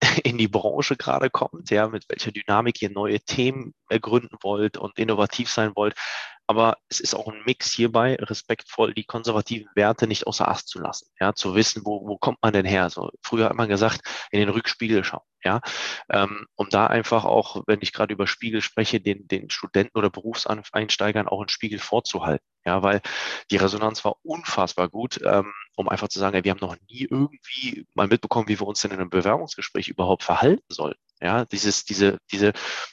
in 0.24 0.38
die 0.38 0.48
Branche 0.48 0.96
gerade 0.96 1.30
kommt, 1.30 1.70
ja, 1.70 1.88
mit 1.88 2.08
welcher 2.08 2.32
Dynamik 2.32 2.80
ihr 2.82 2.90
neue 2.90 3.20
Themen 3.20 3.74
ergründen 3.88 4.36
wollt 4.42 4.76
und 4.76 4.98
innovativ 4.98 5.50
sein 5.50 5.72
wollt. 5.74 5.94
Aber 6.46 6.78
es 6.88 6.98
ist 6.98 7.14
auch 7.14 7.28
ein 7.28 7.44
Mix 7.46 7.72
hierbei, 7.72 8.16
respektvoll 8.16 8.92
die 8.92 9.04
konservativen 9.04 9.68
Werte 9.76 10.08
nicht 10.08 10.26
außer 10.26 10.48
Acht 10.48 10.66
zu 10.66 10.80
lassen, 10.80 11.08
ja, 11.20 11.32
zu 11.32 11.54
wissen, 11.54 11.82
wo, 11.84 12.08
wo 12.08 12.18
kommt 12.18 12.38
man 12.42 12.52
denn 12.52 12.66
her? 12.66 12.90
So, 12.90 13.10
früher 13.22 13.44
hat 13.44 13.54
man 13.54 13.68
gesagt, 13.68 14.00
in 14.32 14.40
den 14.40 14.48
Rückspiegel 14.48 15.04
schauen, 15.04 15.22
ja, 15.44 15.60
ähm, 16.10 16.46
um 16.56 16.68
da 16.68 16.88
einfach 16.88 17.24
auch, 17.24 17.62
wenn 17.68 17.78
ich 17.82 17.92
gerade 17.92 18.12
über 18.12 18.26
Spiegel 18.26 18.62
spreche, 18.62 19.00
den, 19.00 19.28
den 19.28 19.48
Studenten 19.48 19.96
oder 19.96 20.10
Berufseinsteigern 20.10 21.28
auch 21.28 21.38
einen 21.38 21.48
Spiegel 21.50 21.78
vorzuhalten, 21.78 22.44
ja, 22.64 22.82
weil 22.82 23.00
die 23.50 23.56
Resonanz 23.56 24.04
war 24.04 24.16
unfassbar 24.22 24.88
gut, 24.88 25.20
ähm, 25.24 25.52
um 25.76 25.88
einfach 25.88 26.08
zu 26.08 26.18
sagen, 26.18 26.36
ey, 26.36 26.44
wir 26.44 26.50
haben 26.50 26.60
noch 26.60 26.76
nie 26.88 27.06
irgendwie 27.10 27.86
mal 27.94 28.06
mitbekommen, 28.06 28.48
wie 28.48 28.60
wir 28.60 28.66
uns 28.66 28.82
denn 28.82 28.90
in 28.90 29.00
einem 29.00 29.10
Bewerbungsgespräch 29.10 29.88
überhaupt 29.88 30.22
verhalten 30.24 30.64
sollten. 30.68 31.00
Ja, 31.22 31.44
dieses, 31.44 31.84
diese, 31.84 32.18
diese 32.32 32.52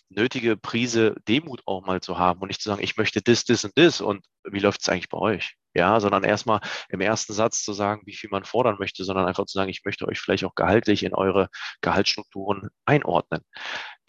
nötige 0.10 0.58
Prise 0.58 1.16
Demut 1.28 1.62
auch 1.66 1.86
mal 1.86 2.02
zu 2.02 2.18
haben 2.18 2.42
und 2.42 2.50
nicht 2.50 2.62
zu 2.62 2.70
sagen, 2.70 2.84
ich 2.84 2.98
möchte 2.98 3.22
das, 3.22 3.46
das 3.46 3.64
und 3.64 3.78
das 3.78 4.02
und 4.02 4.26
wie 4.44 4.60
läuft 4.60 4.82
es 4.82 4.90
eigentlich 4.90 5.10
bei 5.10 5.18
euch? 5.18 5.56
Ja, 5.74 6.00
sondern 6.00 6.24
erstmal 6.24 6.60
im 6.90 7.02
ersten 7.02 7.34
Satz 7.34 7.62
zu 7.64 7.72
sagen, 7.72 8.02
wie 8.06 8.16
viel 8.16 8.30
man 8.30 8.44
fordern 8.46 8.78
möchte, 8.80 9.04
sondern 9.04 9.28
einfach 9.28 9.46
zu 9.46 9.58
sagen, 9.58 9.70
ich 9.70 9.86
möchte 9.86 10.08
euch 10.08 10.20
vielleicht 10.20 10.44
auch 10.44 10.56
gehaltlich 10.56 11.04
in 11.04 11.14
eure 11.14 11.50
Gehaltsstrukturen 11.82 12.70
einordnen. 12.86 13.42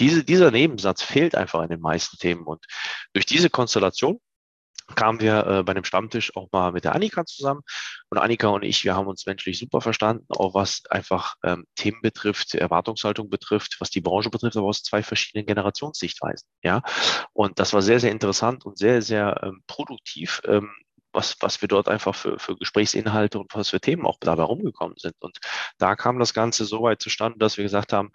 Diese, 0.01 0.25
dieser 0.25 0.51
Nebensatz 0.51 1.03
fehlt 1.03 1.35
einfach 1.35 1.62
in 1.62 1.68
den 1.71 1.81
meisten 1.81 2.16
Themen 2.16 2.44
und 2.44 2.64
durch 3.12 3.27
diese 3.27 3.51
Konstellation 3.51 4.18
kamen 4.94 5.20
wir 5.20 5.46
äh, 5.46 5.62
bei 5.62 5.74
dem 5.74 5.85
Stammtisch 5.85 6.35
auch 6.37 6.48
mal 6.53 6.72
mit 6.72 6.85
der 6.85 6.94
Annika 6.94 7.24
zusammen. 7.27 7.61
Und 8.11 8.18
Annika 8.18 8.48
und 8.48 8.62
ich, 8.64 8.85
wir 8.85 8.94
haben 8.94 9.07
uns 9.07 9.27
menschlich 9.27 9.59
super 9.59 9.81
verstanden, 9.81 10.27
auch 10.31 10.55
was 10.55 10.83
einfach 10.90 11.35
ähm, 11.44 11.66
Themen 11.74 12.01
betrifft, 12.03 12.55
Erwartungshaltung 12.55 13.31
betrifft, 13.31 13.77
was 13.81 13.90
die 13.90 14.01
Branche 14.01 14.31
betrifft, 14.31 14.57
aber 14.57 14.66
aus 14.66 14.83
zwei 14.83 15.03
verschiedenen 15.03 15.46
Generationssichtweisen. 15.46 16.48
Ja, 16.62 16.83
und 17.33 17.59
das 17.59 17.72
war 17.72 17.83
sehr, 17.83 18.01
sehr 18.01 18.12
interessant 18.12 18.64
und 18.64 18.79
sehr, 18.79 19.03
sehr 19.03 19.40
ähm, 19.42 19.62
produktiv. 19.66 20.40
Ähm, 20.46 20.70
was, 21.12 21.37
was 21.40 21.61
wir 21.62 21.68
dort 21.68 21.88
einfach 21.88 22.14
für, 22.14 22.38
für 22.38 22.57
Gesprächsinhalte 22.57 23.38
und 23.38 23.53
was 23.55 23.70
für 23.70 23.81
Themen 23.81 24.07
auch 24.07 24.18
dabei 24.20 24.42
rumgekommen 24.42 24.96
sind. 24.98 25.14
Und 25.20 25.38
da 25.79 25.96
kam 25.96 26.18
das 26.18 26.35
Ganze 26.35 26.64
so 26.64 26.83
weit 26.83 27.01
zustande, 27.01 27.38
dass 27.38 27.57
wir 27.57 27.64
gesagt 27.64 27.92
haben, 27.92 28.11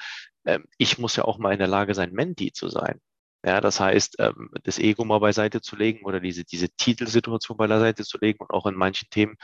ähm, 0.45 0.65
ich 0.77 0.97
muss 0.99 1.15
ja 1.15 1.25
auch 1.25 1.37
mal 1.37 1.53
in 1.53 1.59
der 1.59 1.67
Lage 1.67 1.95
sein, 1.95 2.11
Menti 2.11 2.51
zu 2.51 2.69
sein. 2.69 2.99
Ja, 3.45 3.59
das 3.59 3.79
heißt, 3.79 4.15
ähm, 4.19 4.49
das 4.63 4.79
Ego 4.79 5.03
mal 5.03 5.19
beiseite 5.19 5.61
zu 5.61 5.75
legen 5.75 6.05
oder 6.05 6.19
diese, 6.21 6.45
diese 6.45 6.69
Titelsituation 6.69 7.57
beiseite 7.57 8.03
zu 8.05 8.17
legen 8.19 8.39
und 8.39 8.51
auch 8.51 8.65
in 8.65 8.75
manchen 8.75 9.09
Themen 9.09 9.35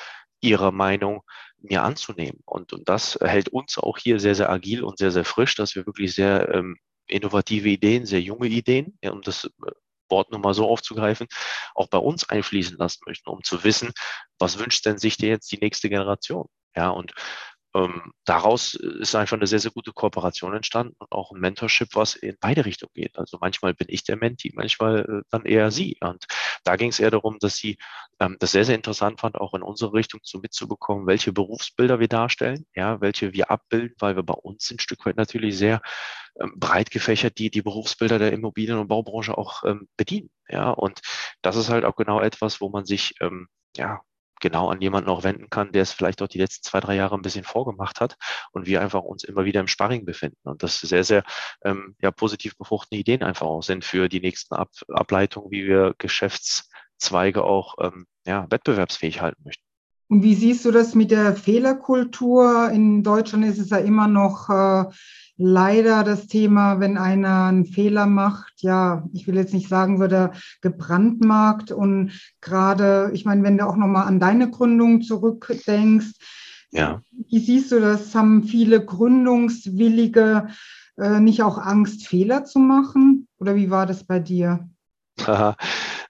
ihre 0.41 0.71
Meinung 0.71 1.21
mir 1.57 1.83
anzunehmen. 1.83 2.39
Und, 2.45 2.71
und 2.73 2.87
das 2.87 3.17
hält 3.21 3.49
uns 3.49 3.77
auch 3.77 3.97
hier 3.97 4.19
sehr, 4.19 4.35
sehr 4.35 4.49
agil 4.49 4.83
und 4.83 4.97
sehr, 4.97 5.11
sehr 5.11 5.25
frisch, 5.25 5.55
dass 5.55 5.75
wir 5.75 5.85
wirklich 5.85 6.15
sehr 6.15 6.47
ähm, 6.53 6.77
innovative 7.07 7.67
Ideen, 7.67 8.05
sehr 8.05 8.21
junge 8.21 8.47
Ideen, 8.47 8.97
ja, 9.03 9.11
um 9.11 9.21
das 9.21 9.45
äh, 9.45 9.49
Wort 10.09 10.31
nochmal 10.31 10.53
so 10.53 10.67
aufzugreifen, 10.67 11.27
auch 11.75 11.87
bei 11.87 11.97
uns 11.97 12.27
einfließen 12.29 12.77
lassen 12.77 13.01
möchten, 13.05 13.29
um 13.29 13.43
zu 13.43 13.63
wissen, 13.63 13.91
was 14.39 14.57
wünscht 14.59 14.85
denn 14.85 14.97
sich 14.97 15.17
dir 15.17 15.29
jetzt 15.29 15.51
die 15.51 15.59
nächste 15.59 15.89
Generation? 15.89 16.47
Ja, 16.75 16.89
und 16.89 17.13
ähm, 17.79 18.11
daraus 18.25 18.73
ist 18.73 19.15
einfach 19.15 19.37
eine 19.37 19.47
sehr, 19.47 19.59
sehr 19.59 19.71
gute 19.71 19.93
Kooperation 19.93 20.53
entstanden 20.53 20.95
und 20.99 21.11
auch 21.11 21.31
ein 21.31 21.39
Mentorship, 21.39 21.89
was 21.93 22.15
in 22.15 22.35
beide 22.39 22.65
Richtungen 22.65 22.91
geht. 22.93 23.17
Also 23.17 23.37
manchmal 23.39 23.73
bin 23.73 23.87
ich 23.89 24.03
der 24.03 24.17
Menti, 24.17 24.51
manchmal 24.55 24.99
äh, 24.99 25.21
dann 25.29 25.45
eher 25.45 25.71
sie. 25.71 25.97
Und 26.01 26.25
da 26.63 26.75
ging 26.75 26.89
es 26.89 26.99
eher 26.99 27.11
darum, 27.11 27.37
dass 27.39 27.55
sie 27.57 27.77
ähm, 28.19 28.37
das 28.39 28.51
sehr, 28.51 28.65
sehr 28.65 28.75
interessant 28.75 29.19
fand, 29.21 29.35
auch 29.35 29.53
in 29.53 29.61
unsere 29.61 29.93
Richtung 29.93 30.19
so 30.23 30.39
mitzubekommen, 30.39 31.07
welche 31.07 31.31
Berufsbilder 31.31 31.99
wir 31.99 32.07
darstellen, 32.07 32.65
ja, 32.75 32.99
welche 33.01 33.33
wir 33.33 33.51
abbilden, 33.51 33.95
weil 33.99 34.15
wir 34.15 34.23
bei 34.23 34.33
uns 34.33 34.69
ein 34.71 34.79
Stück 34.79 35.05
weit 35.05 35.17
natürlich 35.17 35.57
sehr 35.57 35.81
ähm, 36.39 36.53
breit 36.57 36.91
gefächert 36.91 37.37
die, 37.37 37.49
die 37.49 37.61
Berufsbilder 37.61 38.19
der 38.19 38.33
Immobilien- 38.33 38.79
und 38.79 38.87
Baubranche 38.87 39.37
auch 39.37 39.63
ähm, 39.63 39.87
bedienen. 39.97 40.29
Ja, 40.49 40.71
und 40.71 41.01
das 41.41 41.55
ist 41.55 41.69
halt 41.69 41.85
auch 41.85 41.95
genau 41.95 42.19
etwas, 42.21 42.61
wo 42.61 42.69
man 42.69 42.85
sich 42.85 43.13
ähm, 43.21 43.47
ja, 43.75 44.01
genau 44.39 44.69
an 44.69 44.81
jemanden 44.81 45.09
auch 45.09 45.23
wenden 45.23 45.49
kann, 45.49 45.71
der 45.71 45.83
es 45.83 45.91
vielleicht 45.91 46.21
auch 46.21 46.27
die 46.27 46.39
letzten 46.39 46.63
zwei, 46.63 46.79
drei 46.79 46.95
Jahre 46.95 47.15
ein 47.15 47.21
bisschen 47.21 47.43
vorgemacht 47.43 48.01
hat 48.01 48.15
und 48.51 48.65
wir 48.65 48.81
einfach 48.81 49.01
uns 49.01 49.23
immer 49.23 49.45
wieder 49.45 49.59
im 49.59 49.67
Sparring 49.67 50.05
befinden 50.05 50.39
und 50.43 50.63
das 50.63 50.79
sehr, 50.79 51.03
sehr 51.03 51.23
ähm, 51.63 51.95
ja, 52.01 52.11
positiv 52.11 52.57
befruchtende 52.57 52.99
Ideen 52.99 53.23
einfach 53.23 53.47
auch 53.47 53.61
sind 53.61 53.85
für 53.85 54.09
die 54.09 54.21
nächsten 54.21 54.55
Ab 54.55 54.69
Ableitungen, 54.89 55.51
wie 55.51 55.67
wir 55.67 55.95
Geschäftszweige 55.97 57.43
auch 57.43 57.75
ähm, 57.81 58.07
ja, 58.25 58.47
wettbewerbsfähig 58.49 59.21
halten 59.21 59.41
möchten. 59.43 59.68
Und 60.09 60.23
wie 60.23 60.33
siehst 60.33 60.65
du 60.65 60.71
das 60.71 60.95
mit 60.95 61.11
der 61.11 61.35
Fehlerkultur? 61.35 62.71
In 62.71 63.03
Deutschland 63.03 63.45
ist 63.45 63.59
es 63.59 63.69
ja 63.69 63.77
immer 63.77 64.07
noch 64.07 64.49
äh, 64.49 64.85
leider 65.37 66.03
das 66.03 66.25
Thema, 66.27 66.79
wenn 66.79 66.97
einer 66.97 67.45
einen 67.45 67.65
Fehler 67.65 68.07
macht, 68.07 68.53
ja, 68.57 69.07
ich 69.13 69.27
will 69.27 69.35
jetzt 69.35 69.53
nicht 69.53 69.69
sagen, 69.69 69.99
wird 69.99 70.11
er 70.11 70.31
gebrandmarkt. 70.61 71.71
Und 71.71 72.11
gerade, 72.41 73.11
ich 73.13 73.23
meine, 73.23 73.43
wenn 73.43 73.57
du 73.57 73.67
auch 73.67 73.77
nochmal 73.77 74.07
an 74.07 74.19
deine 74.19 74.49
Gründung 74.49 75.03
zurückdenkst, 75.03 76.13
ja. 76.71 77.01
wie 77.29 77.39
siehst 77.39 77.71
du 77.71 77.79
das? 77.79 78.13
Haben 78.15 78.43
viele 78.43 78.83
Gründungswillige 78.83 80.47
äh, 80.97 81.19
nicht 81.19 81.43
auch 81.43 81.59
Angst, 81.59 82.07
Fehler 82.07 82.45
zu 82.45 82.57
machen? 82.57 83.27
Oder 83.37 83.55
wie 83.55 83.69
war 83.69 83.85
das 83.85 84.03
bei 84.03 84.19
dir? 84.19 84.67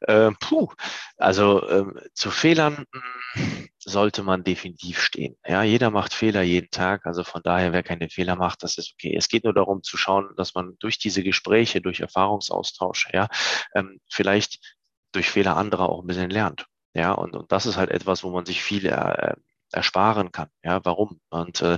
äh, 0.01 0.31
puh, 0.39 0.69
also 1.17 1.67
äh, 1.67 1.85
zu 2.13 2.31
Fehlern 2.31 2.85
hm, 3.33 3.58
sollte 3.89 4.23
man 4.23 4.43
definitiv 4.43 5.01
stehen. 5.01 5.35
Ja, 5.45 5.63
jeder 5.63 5.89
macht 5.91 6.13
Fehler 6.13 6.41
jeden 6.41 6.69
Tag. 6.71 7.05
Also 7.05 7.23
von 7.23 7.41
daher, 7.43 7.73
wer 7.73 7.83
keine 7.83 8.09
Fehler 8.09 8.35
macht, 8.35 8.63
das 8.63 8.77
ist 8.77 8.93
okay. 8.93 9.15
Es 9.15 9.27
geht 9.27 9.43
nur 9.43 9.53
darum 9.53 9.83
zu 9.83 9.97
schauen, 9.97 10.29
dass 10.37 10.55
man 10.55 10.75
durch 10.79 10.99
diese 10.99 11.23
Gespräche, 11.23 11.81
durch 11.81 11.99
Erfahrungsaustausch, 11.99 13.09
ja, 13.13 13.27
ähm, 13.75 13.99
vielleicht 14.09 14.59
durch 15.11 15.29
Fehler 15.29 15.57
anderer 15.57 15.89
auch 15.89 16.01
ein 16.01 16.07
bisschen 16.07 16.29
lernt. 16.29 16.65
Ja, 16.93 17.11
und, 17.13 17.35
und 17.35 17.51
das 17.51 17.65
ist 17.65 17.77
halt 17.77 17.91
etwas, 17.91 18.23
wo 18.23 18.29
man 18.31 18.45
sich 18.45 18.63
viel 18.63 18.85
äh, 18.87 19.33
ersparen 19.71 20.31
kann. 20.31 20.49
Ja, 20.63 20.83
warum? 20.83 21.19
Und 21.29 21.61
äh, 21.61 21.77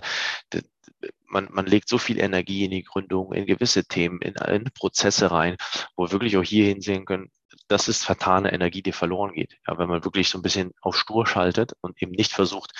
man, 1.27 1.47
man 1.51 1.65
legt 1.65 1.89
so 1.89 1.97
viel 1.97 2.19
Energie 2.19 2.65
in 2.65 2.71
die 2.71 2.83
Gründung, 2.83 3.33
in 3.33 3.45
gewisse 3.45 3.85
Themen, 3.85 4.21
in, 4.21 4.35
in 4.35 4.65
Prozesse 4.73 5.31
rein, 5.31 5.57
wo 5.95 6.05
wir 6.05 6.11
wirklich 6.11 6.37
auch 6.37 6.43
hier 6.43 6.65
hinsehen 6.67 7.05
können, 7.05 7.31
das 7.71 7.87
ist 7.87 8.03
vertane 8.05 8.51
Energie, 8.51 8.81
die 8.81 8.91
verloren 8.91 9.33
geht. 9.33 9.57
Ja, 9.67 9.77
wenn 9.77 9.87
man 9.87 10.03
wirklich 10.03 10.29
so 10.29 10.37
ein 10.37 10.41
bisschen 10.41 10.73
auf 10.81 10.95
Stur 10.95 11.25
schaltet 11.25 11.73
und 11.81 12.01
eben 12.01 12.11
nicht 12.11 12.33
versucht, 12.33 12.73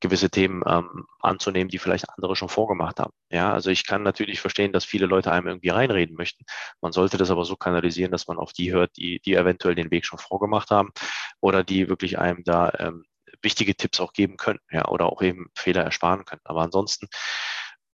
gewisse 0.00 0.30
Themen 0.30 0.62
ähm, 0.66 1.06
anzunehmen, 1.20 1.68
die 1.68 1.78
vielleicht 1.78 2.08
andere 2.10 2.34
schon 2.34 2.48
vorgemacht 2.48 2.98
haben. 2.98 3.12
Ja, 3.30 3.52
also 3.52 3.70
ich 3.70 3.86
kann 3.86 4.02
natürlich 4.02 4.40
verstehen, 4.40 4.72
dass 4.72 4.84
viele 4.84 5.06
Leute 5.06 5.30
einem 5.32 5.46
irgendwie 5.48 5.68
reinreden 5.68 6.16
möchten. 6.16 6.44
Man 6.80 6.92
sollte 6.92 7.18
das 7.18 7.30
aber 7.30 7.44
so 7.44 7.56
kanalisieren, 7.56 8.10
dass 8.10 8.26
man 8.26 8.38
auf 8.38 8.52
die 8.52 8.72
hört, 8.72 8.96
die, 8.96 9.20
die 9.20 9.34
eventuell 9.34 9.74
den 9.74 9.90
Weg 9.90 10.06
schon 10.06 10.18
vorgemacht 10.18 10.70
haben 10.70 10.92
oder 11.40 11.62
die 11.62 11.88
wirklich 11.88 12.18
einem 12.18 12.42
da 12.44 12.72
ähm, 12.78 13.04
wichtige 13.42 13.76
Tipps 13.76 14.00
auch 14.00 14.12
geben 14.12 14.36
können, 14.36 14.60
ja, 14.70 14.88
oder 14.88 15.06
auch 15.06 15.22
eben 15.22 15.50
Fehler 15.54 15.84
ersparen 15.84 16.24
können. 16.24 16.42
Aber 16.44 16.62
ansonsten 16.62 17.08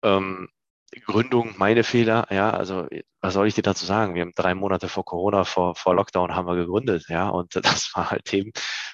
ähm, 0.03 0.49
Gründung, 1.01 1.55
meine 1.57 1.85
Fehler, 1.85 2.27
ja, 2.31 2.51
also 2.51 2.87
was 3.21 3.35
soll 3.35 3.47
ich 3.49 3.55
dir 3.55 3.63
dazu 3.63 3.87
sagen? 3.87 4.15
Wir 4.15 4.23
haben 4.23 4.33
drei 4.35 4.55
Monate 4.55 4.89
vor 4.89 5.05
Corona, 5.05 5.45
vor, 5.45 5.75
vor 5.75 5.95
Lockdown 5.95 6.35
haben 6.35 6.47
wir 6.47 6.57
gegründet, 6.57 7.07
ja, 7.09 7.29
und 7.29 7.57
das 7.65 7.91
war 7.95 8.11
halt 8.11 8.25
Themen, 8.25 8.53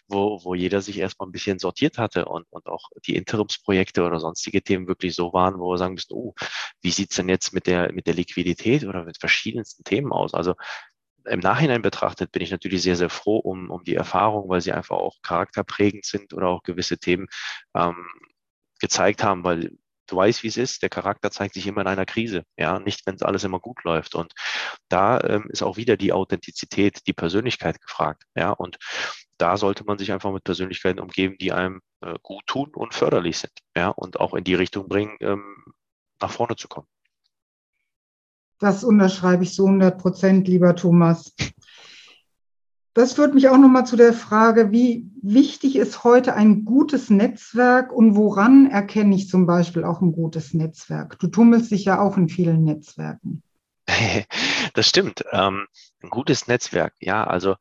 wo, 0.08 0.40
wo 0.44 0.54
jeder 0.54 0.80
sich 0.80 0.98
erstmal 0.98 1.28
ein 1.28 1.32
bisschen 1.32 1.58
sortiert 1.58 1.98
hatte 1.98 2.26
und, 2.26 2.46
und 2.50 2.66
auch 2.66 2.90
die 3.06 3.16
Interimsprojekte 3.16 4.04
oder 4.04 4.20
sonstige 4.20 4.62
Themen 4.62 4.88
wirklich 4.88 5.14
so 5.14 5.32
waren, 5.32 5.58
wo 5.58 5.72
wir 5.72 5.78
sagen 5.78 5.94
müssen, 5.94 6.14
oh, 6.14 6.34
wie 6.82 6.90
sieht's 6.90 7.16
denn 7.16 7.28
jetzt 7.28 7.52
mit 7.52 7.66
der, 7.66 7.92
mit 7.92 8.06
der 8.06 8.14
Liquidität 8.14 8.84
oder 8.84 9.04
mit 9.04 9.18
verschiedensten 9.18 9.84
Themen 9.84 10.12
aus? 10.12 10.34
Also 10.34 10.54
im 11.26 11.40
Nachhinein 11.40 11.82
betrachtet 11.82 12.32
bin 12.32 12.42
ich 12.42 12.50
natürlich 12.50 12.82
sehr, 12.82 12.96
sehr 12.96 13.10
froh 13.10 13.38
um, 13.38 13.70
um 13.70 13.84
die 13.84 13.94
Erfahrung, 13.94 14.48
weil 14.48 14.60
sie 14.60 14.72
einfach 14.72 14.96
auch 14.96 15.16
charakterprägend 15.22 16.04
sind 16.04 16.32
oder 16.34 16.48
auch 16.48 16.62
gewisse 16.62 16.98
Themen 16.98 17.26
ähm, 17.74 18.06
gezeigt 18.80 19.22
haben, 19.22 19.44
weil 19.44 19.70
du 20.10 20.16
weißt, 20.16 20.42
wie 20.42 20.48
es 20.48 20.56
ist. 20.56 20.82
Der 20.82 20.88
Charakter 20.88 21.30
zeigt 21.30 21.54
sich 21.54 21.66
immer 21.66 21.82
in 21.82 21.86
einer 21.86 22.06
Krise, 22.06 22.44
ja, 22.56 22.78
nicht, 22.78 23.06
wenn 23.06 23.14
es 23.14 23.22
alles 23.22 23.44
immer 23.44 23.60
gut 23.60 23.84
läuft. 23.84 24.14
Und 24.14 24.32
da 24.88 25.20
ähm, 25.20 25.48
ist 25.50 25.62
auch 25.62 25.76
wieder 25.76 25.96
die 25.96 26.12
Authentizität, 26.12 27.06
die 27.06 27.12
Persönlichkeit 27.12 27.80
gefragt, 27.80 28.24
ja. 28.34 28.50
Und 28.50 28.78
da 29.38 29.56
sollte 29.56 29.84
man 29.84 29.98
sich 29.98 30.12
einfach 30.12 30.32
mit 30.32 30.44
Persönlichkeiten 30.44 31.00
umgeben, 31.00 31.36
die 31.40 31.52
einem 31.52 31.80
äh, 32.00 32.14
gut 32.22 32.46
tun 32.46 32.70
und 32.74 32.94
förderlich 32.94 33.38
sind, 33.38 33.52
ja, 33.76 33.88
und 33.88 34.20
auch 34.20 34.34
in 34.34 34.44
die 34.44 34.54
Richtung 34.54 34.88
bringen, 34.88 35.16
ähm, 35.20 35.64
nach 36.20 36.30
vorne 36.30 36.56
zu 36.56 36.68
kommen. 36.68 36.86
Das 38.58 38.84
unterschreibe 38.84 39.42
ich 39.42 39.54
so 39.54 39.64
100 39.64 39.98
Prozent, 39.98 40.46
lieber 40.46 40.76
Thomas. 40.76 41.34
Das 42.94 43.12
führt 43.12 43.34
mich 43.34 43.48
auch 43.48 43.56
nochmal 43.56 43.86
zu 43.86 43.96
der 43.96 44.12
Frage, 44.12 44.72
wie 44.72 45.08
wichtig 45.22 45.76
ist 45.76 46.02
heute 46.02 46.34
ein 46.34 46.64
gutes 46.64 47.08
Netzwerk 47.08 47.92
und 47.92 48.16
woran 48.16 48.68
erkenne 48.68 49.14
ich 49.14 49.28
zum 49.28 49.46
Beispiel 49.46 49.84
auch 49.84 50.00
ein 50.00 50.12
gutes 50.12 50.54
Netzwerk? 50.54 51.18
Du 51.20 51.28
tummelst 51.28 51.70
dich 51.70 51.84
ja 51.84 52.00
auch 52.00 52.16
in 52.16 52.28
vielen 52.28 52.64
Netzwerken. 52.64 53.42
Das 54.74 54.88
stimmt. 54.88 55.24
Ähm, 55.32 55.66
ein 56.00 56.10
gutes 56.10 56.46
Netzwerk, 56.46 56.94
ja, 57.00 57.24
also 57.24 57.56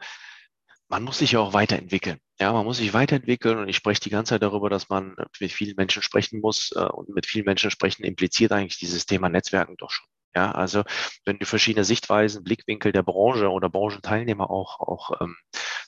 man 0.89 1.03
muss 1.03 1.19
sich 1.19 1.31
ja 1.33 1.39
auch 1.39 1.53
weiterentwickeln. 1.53 2.19
Ja, 2.39 2.53
man 2.53 2.65
muss 2.65 2.77
sich 2.77 2.93
weiterentwickeln 2.93 3.57
und 3.57 3.67
ich 3.67 3.75
spreche 3.75 4.01
die 4.01 4.09
ganze 4.09 4.31
Zeit 4.31 4.43
darüber, 4.43 4.69
dass 4.69 4.89
man 4.89 5.15
mit 5.39 5.51
vielen 5.51 5.75
Menschen 5.75 6.01
sprechen 6.01 6.39
muss 6.41 6.71
äh, 6.75 6.81
und 6.81 7.09
mit 7.09 7.25
vielen 7.25 7.45
Menschen 7.45 7.71
sprechen 7.71 8.03
impliziert 8.03 8.51
eigentlich 8.51 8.79
dieses 8.79 9.05
Thema 9.05 9.29
Netzwerken 9.29 9.75
doch 9.77 9.91
schon. 9.91 10.07
Ja, 10.35 10.51
also 10.51 10.83
wenn 11.25 11.39
du 11.39 11.45
verschiedene 11.45 11.83
Sichtweisen, 11.83 12.43
Blickwinkel 12.43 12.91
der 12.91 13.01
Branche 13.01 13.49
oder 13.49 13.67
Branchenteilnehmer 13.69 14.49
auch, 14.51 14.79
auch 14.79 15.19
ähm, 15.21 15.35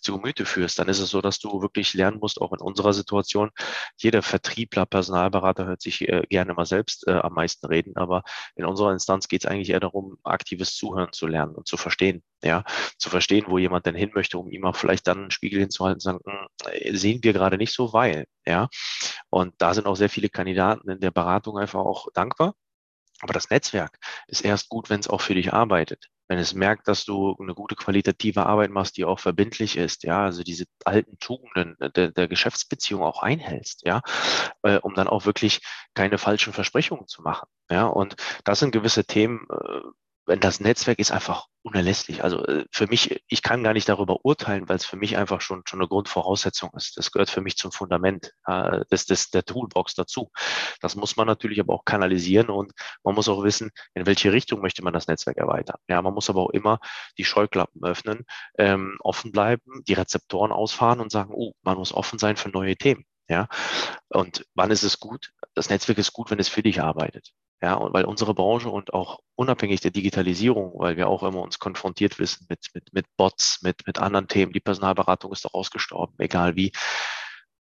zu 0.01 0.13
Gemüte 0.17 0.45
führst, 0.45 0.80
dann 0.80 0.89
ist 0.89 0.99
es 0.99 1.12
so, 1.12 1.21
dass 1.21 1.38
du 1.39 1.62
wirklich 1.62 1.93
lernen 1.93 2.17
musst, 2.19 2.41
auch 2.41 2.51
in 2.51 2.60
unserer 2.60 2.93
Situation. 2.93 3.51
Jeder 3.97 4.23
Vertriebler, 4.23 4.88
Personalberater 4.88 5.65
hört 5.67 5.82
sich 5.82 6.01
äh, 6.10 6.23
gerne 6.30 6.54
mal 6.56 6.65
selbst 6.65 7.08
äh, 7.08 7.12
am 7.12 7.34
meisten 7.34 7.67
reden, 7.67 7.95
aber 7.97 8.23
in 8.56 8.65
unserer 8.65 8.91
Instanz 8.93 9.27
geht 9.27 9.43
es 9.45 9.49
eigentlich 9.51 9.69
eher 9.69 9.80
darum, 9.80 10.17
aktives 10.23 10.75
Zuhören 10.75 11.13
zu 11.13 11.27
lernen 11.27 11.54
und 11.56 11.67
zu 11.67 11.77
verstehen. 11.77 12.23
Ja, 12.43 12.63
zu 12.97 13.10
verstehen, 13.12 13.45
wo 13.47 13.60
jemand 13.60 13.86
denn 13.86 13.93
hin 13.95 14.12
möchte, 14.15 14.39
um 14.39 14.49
ihm 14.49 14.65
auch 14.65 14.75
vielleicht 14.75 15.06
dann 15.08 15.19
einen 15.19 15.32
Spiegel 15.32 15.60
hinzuhalten 15.60 15.97
und 15.97 16.01
sagen, 16.01 16.19
hm, 16.25 16.97
sehen 16.97 17.19
wir 17.23 17.34
gerade 17.34 17.58
nicht 17.58 17.73
so, 17.73 17.93
weil, 17.93 18.25
ja. 18.47 18.67
Und 19.30 19.54
da 19.60 19.73
sind 19.75 19.86
auch 19.88 19.95
sehr 19.95 20.10
viele 20.10 20.30
Kandidaten 20.30 20.89
in 20.89 20.99
der 20.99 21.12
Beratung 21.12 21.58
einfach 21.60 21.80
auch 21.82 22.08
dankbar, 22.13 22.56
aber 23.22 23.34
das 23.34 23.50
Netzwerk 23.50 23.98
ist 24.28 24.44
erst 24.44 24.70
gut, 24.70 24.90
wenn 24.90 25.00
es 25.00 25.08
auch 25.08 25.22
für 25.22 25.36
dich 25.36 25.54
arbeitet. 25.54 26.08
Wenn 26.28 26.40
es 26.40 26.54
merkt, 26.54 26.88
dass 26.88 27.04
du 27.04 27.36
eine 27.42 27.54
gute 27.54 27.76
qualitative 27.76 28.46
Arbeit 28.46 28.72
machst, 28.72 28.96
die 28.96 29.04
auch 29.04 29.20
verbindlich 29.20 29.76
ist, 29.76 30.04
ja, 30.04 30.24
also 30.24 30.44
diese 30.44 30.64
alten 30.86 31.20
Tugenden 31.20 31.76
der, 31.96 32.12
der 32.12 32.28
Geschäftsbeziehung 32.30 33.04
auch 33.04 33.22
einhältst, 33.22 33.86
ja, 33.86 34.02
äh, 34.64 34.78
um 34.78 34.94
dann 34.94 35.10
auch 35.10 35.26
wirklich 35.26 35.60
keine 35.94 36.18
falschen 36.18 36.54
Versprechungen 36.54 37.08
zu 37.08 37.22
machen. 37.22 37.50
Ja, 37.70 37.88
und 37.88 38.16
das 38.46 38.60
sind 38.60 38.72
gewisse 38.72 39.04
Themen, 39.04 39.46
äh, 39.52 39.82
das 40.39 40.60
Netzwerk 40.60 41.00
ist 41.00 41.12
einfach 41.12 41.48
unerlässlich. 41.63 42.24
Also 42.24 42.46
äh, 42.46 42.65
für 42.72 42.88
mich, 42.88 43.22
ich 43.28 43.41
kann 43.41 43.63
gar 43.63 43.74
nicht 43.74 43.88
darüber 43.89 44.24
urteilen, 44.24 44.67
weil 44.70 44.78
es 44.78 44.86
für 44.86 44.98
mich 44.98 45.17
einfach 45.17 45.41
schon, 45.41 45.62
schon 45.65 45.80
eine 45.80 45.88
Grundvoraussetzung 45.88 46.72
ist. 46.76 46.98
Das 46.98 47.12
gehört 47.12 47.30
für 47.30 47.41
mich 47.41 47.58
zum 47.58 47.72
Fundament 47.72 48.32
äh, 48.46 48.82
des, 48.91 49.06
des, 49.06 49.30
der 49.30 49.44
Toolbox 49.44 49.96
dazu. 49.96 50.32
Das 50.82 50.96
muss 50.96 51.17
man 51.17 51.28
natürlich 51.28 51.60
aber 51.60 51.74
auch 51.74 51.86
kanalisieren 51.86 52.50
und 52.50 52.72
man 53.04 53.15
muss 53.15 53.30
auch 53.30 53.44
wissen, 53.44 53.72
in 53.94 54.06
welche 54.06 54.32
Richtung 54.32 54.62
möchte 54.62 54.84
man 54.84 54.94
das 54.94 55.08
Netzwerk 55.08 55.38
erweitern. 55.38 55.78
Ja, 55.88 56.02
man 56.02 56.13
muss 56.13 56.30
aber 56.30 56.41
auch 56.41 56.52
immer 56.52 56.80
die 57.17 57.26
Scheuklappen 57.26 57.84
öffnen, 57.84 58.26
ähm, 58.58 58.98
offen 59.02 59.32
bleiben, 59.32 59.84
die 59.88 59.94
Rezeptoren 59.94 60.52
ausfahren 60.52 61.00
und 61.00 61.12
sagen, 61.12 61.32
oh, 61.34 61.54
man 61.63 61.78
muss 61.78 61.94
offen 61.94 62.20
sein 62.20 62.38
für 62.38 62.50
neue 62.50 62.76
Themen. 62.76 63.06
Ja, 63.32 63.48
und 64.10 64.46
wann 64.56 64.72
ist 64.72 64.84
es 64.84 65.00
gut? 65.00 65.32
Das 65.54 65.70
Netzwerk 65.70 65.98
ist 65.98 66.12
gut, 66.12 66.32
wenn 66.32 66.39
es 66.39 66.50
für 66.50 66.63
dich 66.63 66.82
arbeitet. 66.82 67.32
Ja, 67.62 67.76
und 67.76 67.94
weil 67.94 68.04
unsere 68.04 68.34
Branche 68.34 68.70
und 68.70 68.94
auch 68.94 69.20
unabhängig 69.36 69.80
der 69.80 69.91
Digitalisierung, 69.91 70.74
weil 70.76 70.98
wir 70.98 71.08
auch 71.08 71.24
immer 71.24 71.41
uns 71.41 71.58
konfrontiert 71.58 72.20
wissen 72.20 72.46
mit, 72.50 72.67
mit, 72.74 72.91
mit 72.91 73.06
Bots, 73.15 73.62
mit, 73.62 73.88
mit 73.88 74.00
anderen 74.00 74.28
Themen, 74.28 74.52
die 74.52 74.60
Personalberatung 74.60 75.32
ist 75.32 75.46
doch 75.46 75.54
ausgestorben, 75.54 76.13
egal 76.17 76.58
wie. 76.58 76.74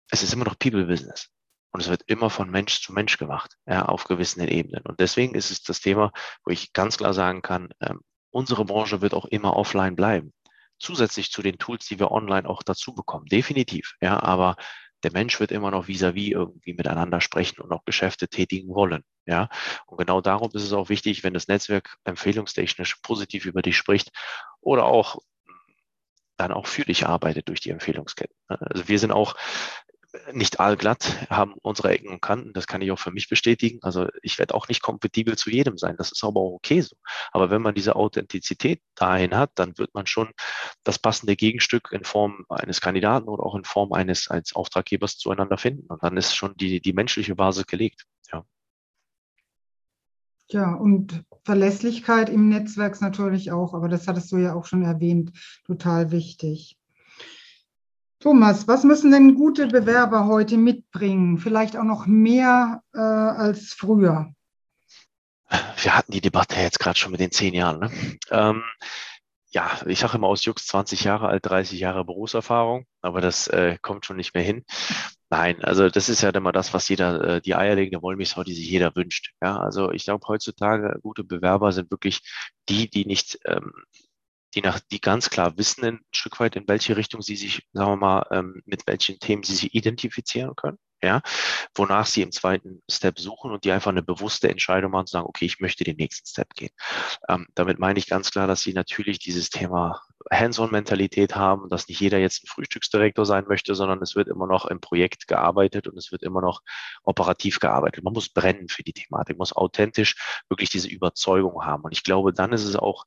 Es 0.09 0.23
ist 0.23 0.33
immer 0.33 0.45
noch 0.45 0.57
People-Business. 0.57 1.27
Und 1.71 1.81
es 1.81 1.89
wird 1.89 2.03
immer 2.07 2.29
von 2.29 2.49
Mensch 2.49 2.81
zu 2.81 2.93
Mensch 2.93 3.17
gemacht, 3.17 3.57
ja, 3.67 3.85
auf 3.85 4.05
gewissen 4.05 4.41
Ebenen. 4.47 4.83
Und 4.85 5.01
deswegen 5.01 5.35
ist 5.35 5.51
es 5.51 5.61
das 5.61 5.81
Thema, 5.81 6.13
wo 6.45 6.51
ich 6.51 6.71
ganz 6.71 6.97
klar 6.97 7.13
sagen 7.13 7.41
kann, 7.41 7.69
ähm, 7.81 7.99
unsere 8.31 8.63
Branche 8.63 9.01
wird 9.01 9.13
auch 9.13 9.25
immer 9.25 9.57
offline 9.57 9.97
bleiben. 9.97 10.33
Zusätzlich 10.79 11.31
zu 11.31 11.41
den 11.41 11.57
Tools, 11.57 11.85
die 11.85 11.99
wir 11.99 12.11
online 12.11 12.47
auch 12.47 12.63
dazu 12.63 12.95
bekommen. 12.95 13.25
Definitiv. 13.25 13.95
Ja, 14.01 14.23
aber 14.23 14.55
der 15.03 15.11
Mensch 15.11 15.39
wird 15.39 15.51
immer 15.51 15.71
noch 15.71 15.87
vis-à-vis 15.87 16.29
-vis 16.29 16.31
irgendwie 16.31 16.73
miteinander 16.73 17.21
sprechen 17.21 17.61
und 17.61 17.71
auch 17.71 17.85
Geschäfte 17.85 18.27
tätigen 18.27 18.69
wollen. 18.73 19.03
Ja, 19.25 19.49
und 19.85 19.97
genau 19.97 20.21
darum 20.21 20.49
ist 20.53 20.63
es 20.63 20.73
auch 20.73 20.89
wichtig, 20.89 21.23
wenn 21.23 21.33
das 21.33 21.47
Netzwerk 21.47 21.97
empfehlungstechnisch 22.03 22.95
positiv 23.01 23.45
über 23.45 23.61
dich 23.61 23.77
spricht 23.77 24.11
oder 24.61 24.85
auch 24.85 25.19
dann 26.37 26.51
auch 26.53 26.67
für 26.67 26.85
dich 26.85 27.05
arbeitet 27.05 27.49
durch 27.49 27.59
die 27.59 27.69
Empfehlungsketten. 27.69 28.35
Also 28.47 28.87
wir 28.87 28.99
sind 28.99 29.11
auch 29.11 29.35
nicht 30.33 30.59
allglatt, 30.59 31.27
haben 31.29 31.53
unsere 31.61 31.89
Ecken 31.91 32.09
und 32.09 32.21
Kanten. 32.21 32.53
Das 32.53 32.67
kann 32.67 32.81
ich 32.81 32.91
auch 32.91 32.99
für 32.99 33.11
mich 33.11 33.29
bestätigen. 33.29 33.79
Also 33.81 34.07
ich 34.21 34.39
werde 34.39 34.55
auch 34.55 34.67
nicht 34.67 34.81
kompatibel 34.81 35.37
zu 35.37 35.51
jedem 35.51 35.77
sein. 35.77 35.95
Das 35.97 36.11
ist 36.11 36.23
aber 36.23 36.39
auch 36.39 36.53
okay 36.53 36.81
so. 36.81 36.95
Aber 37.31 37.49
wenn 37.49 37.61
man 37.61 37.75
diese 37.75 37.95
Authentizität 37.95 38.81
dahin 38.95 39.35
hat, 39.35 39.51
dann 39.55 39.77
wird 39.77 39.93
man 39.93 40.07
schon 40.07 40.31
das 40.83 40.99
passende 40.99 41.35
Gegenstück 41.35 41.89
in 41.91 42.03
Form 42.03 42.45
eines 42.49 42.81
Kandidaten 42.81 43.27
oder 43.29 43.43
auch 43.43 43.55
in 43.55 43.65
Form 43.65 43.93
eines 43.93 44.27
als 44.29 44.55
Auftraggebers 44.55 45.17
zueinander 45.17 45.57
finden. 45.57 45.87
Und 45.87 46.03
dann 46.03 46.17
ist 46.17 46.35
schon 46.35 46.55
die, 46.57 46.81
die 46.81 46.93
menschliche 46.93 47.35
Basis 47.35 47.67
gelegt. 47.67 48.05
Ja. 48.31 48.45
Ja, 50.51 50.73
und 50.73 51.23
Verlässlichkeit 51.43 52.29
im 52.29 52.49
Netzwerk 52.49 52.99
natürlich 53.01 53.51
auch, 53.51 53.75
aber 53.75 53.87
das 53.87 54.07
hattest 54.07 54.31
du 54.31 54.37
ja 54.37 54.55
auch 54.55 54.65
schon 54.65 54.83
erwähnt, 54.83 55.31
total 55.65 56.09
wichtig. 56.09 56.79
Thomas, 58.19 58.67
was 58.67 58.83
müssen 58.83 59.11
denn 59.11 59.35
gute 59.35 59.67
Bewerber 59.67 60.27
heute 60.27 60.57
mitbringen? 60.57 61.37
Vielleicht 61.37 61.77
auch 61.77 61.85
noch 61.85 62.05
mehr 62.05 62.83
äh, 62.93 62.99
als 62.99 63.73
früher? 63.73 64.33
Wir 65.81 65.95
hatten 65.95 66.11
die 66.11 66.19
Debatte 66.19 66.59
jetzt 66.59 66.79
gerade 66.79 66.99
schon 66.99 67.11
mit 67.11 67.21
den 67.21 67.31
zehn 67.31 67.53
Jahren. 67.53 67.79
Ne? 67.79 67.91
Ähm, 68.29 68.63
ja, 69.51 69.71
ich 69.85 69.99
sage 69.99 70.17
immer 70.17 70.27
aus 70.27 70.43
Jux 70.43 70.67
20 70.67 71.05
Jahre 71.05 71.29
alt, 71.29 71.45
30 71.45 71.79
Jahre 71.79 72.03
Berufserfahrung, 72.03 72.85
aber 73.01 73.21
das 73.21 73.47
äh, 73.47 73.77
kommt 73.81 74.05
schon 74.05 74.17
nicht 74.17 74.35
mehr 74.35 74.43
hin. 74.43 74.65
Nein, 75.29 75.63
also 75.63 75.89
das 75.89 76.09
ist 76.09 76.21
ja 76.21 76.29
immer 76.31 76.51
das, 76.51 76.73
was 76.73 76.89
jeder, 76.89 77.35
äh, 77.35 77.41
die 77.41 77.55
eierlegende 77.55 78.01
Wollmilchsau, 78.01 78.43
die 78.43 78.53
sich 78.53 78.69
jeder 78.69 78.95
wünscht. 78.95 79.31
Ja, 79.41 79.57
also 79.57 79.91
ich 79.91 80.03
glaube 80.03 80.27
heutzutage 80.27 80.99
gute 81.01 81.23
Bewerber 81.23 81.71
sind 81.71 81.89
wirklich 81.89 82.21
die, 82.67 82.89
die 82.89 83.05
nicht 83.05 83.39
ähm, 83.45 83.71
die 84.55 84.61
nach, 84.61 84.79
die 84.79 85.01
ganz 85.01 85.29
klar 85.29 85.57
wissen 85.57 85.85
ein 85.85 85.99
Stück 86.11 86.39
weit, 86.39 86.55
in 86.55 86.67
welche 86.67 86.97
Richtung 86.97 87.21
sie 87.21 87.35
sich, 87.35 87.67
sagen 87.73 87.91
wir 87.91 87.97
mal, 87.97 88.25
ähm, 88.31 88.61
mit 88.65 88.87
welchen 88.87 89.19
Themen 89.19 89.43
sie 89.43 89.55
sich 89.55 89.75
identifizieren 89.75 90.55
können, 90.55 90.77
ja, 91.01 91.21
wonach 91.75 92.05
sie 92.05 92.21
im 92.21 92.31
zweiten 92.31 92.81
Step 92.89 93.19
suchen 93.19 93.51
und 93.51 93.63
die 93.63 93.71
einfach 93.71 93.91
eine 93.91 94.03
bewusste 94.03 94.49
Entscheidung 94.49 94.91
machen, 94.91 95.07
zu 95.07 95.11
sagen, 95.13 95.27
okay, 95.27 95.45
ich 95.45 95.59
möchte 95.59 95.83
den 95.83 95.97
nächsten 95.97 96.27
Step 96.27 96.53
gehen. 96.55 96.71
Ähm, 97.29 97.47
damit 97.55 97.79
meine 97.79 97.99
ich 97.99 98.07
ganz 98.07 98.31
klar, 98.31 98.47
dass 98.47 98.61
sie 98.61 98.73
natürlich 98.73 99.19
dieses 99.19 99.49
Thema 99.49 100.01
Hands-on-Mentalität 100.31 101.35
haben, 101.35 101.69
dass 101.69 101.87
nicht 101.87 102.01
jeder 102.01 102.17
jetzt 102.19 102.43
ein 102.43 102.47
Frühstücksdirektor 102.47 103.25
sein 103.25 103.45
möchte, 103.47 103.75
sondern 103.75 104.01
es 104.01 104.15
wird 104.15 104.27
immer 104.27 104.47
noch 104.47 104.65
im 104.65 104.81
Projekt 104.81 105.27
gearbeitet 105.27 105.87
und 105.87 105.97
es 105.97 106.11
wird 106.11 106.23
immer 106.23 106.41
noch 106.41 106.61
operativ 107.03 107.59
gearbeitet. 107.59 108.03
Man 108.03 108.13
muss 108.13 108.29
brennen 108.29 108.67
für 108.67 108.83
die 108.83 108.93
Thematik, 108.93 109.37
muss 109.37 109.53
authentisch 109.53 110.15
wirklich 110.49 110.69
diese 110.69 110.89
Überzeugung 110.89 111.65
haben. 111.65 111.83
Und 111.83 111.93
ich 111.93 112.03
glaube, 112.03 112.33
dann 112.33 112.51
ist 112.51 112.65
es 112.65 112.75
auch 112.75 113.05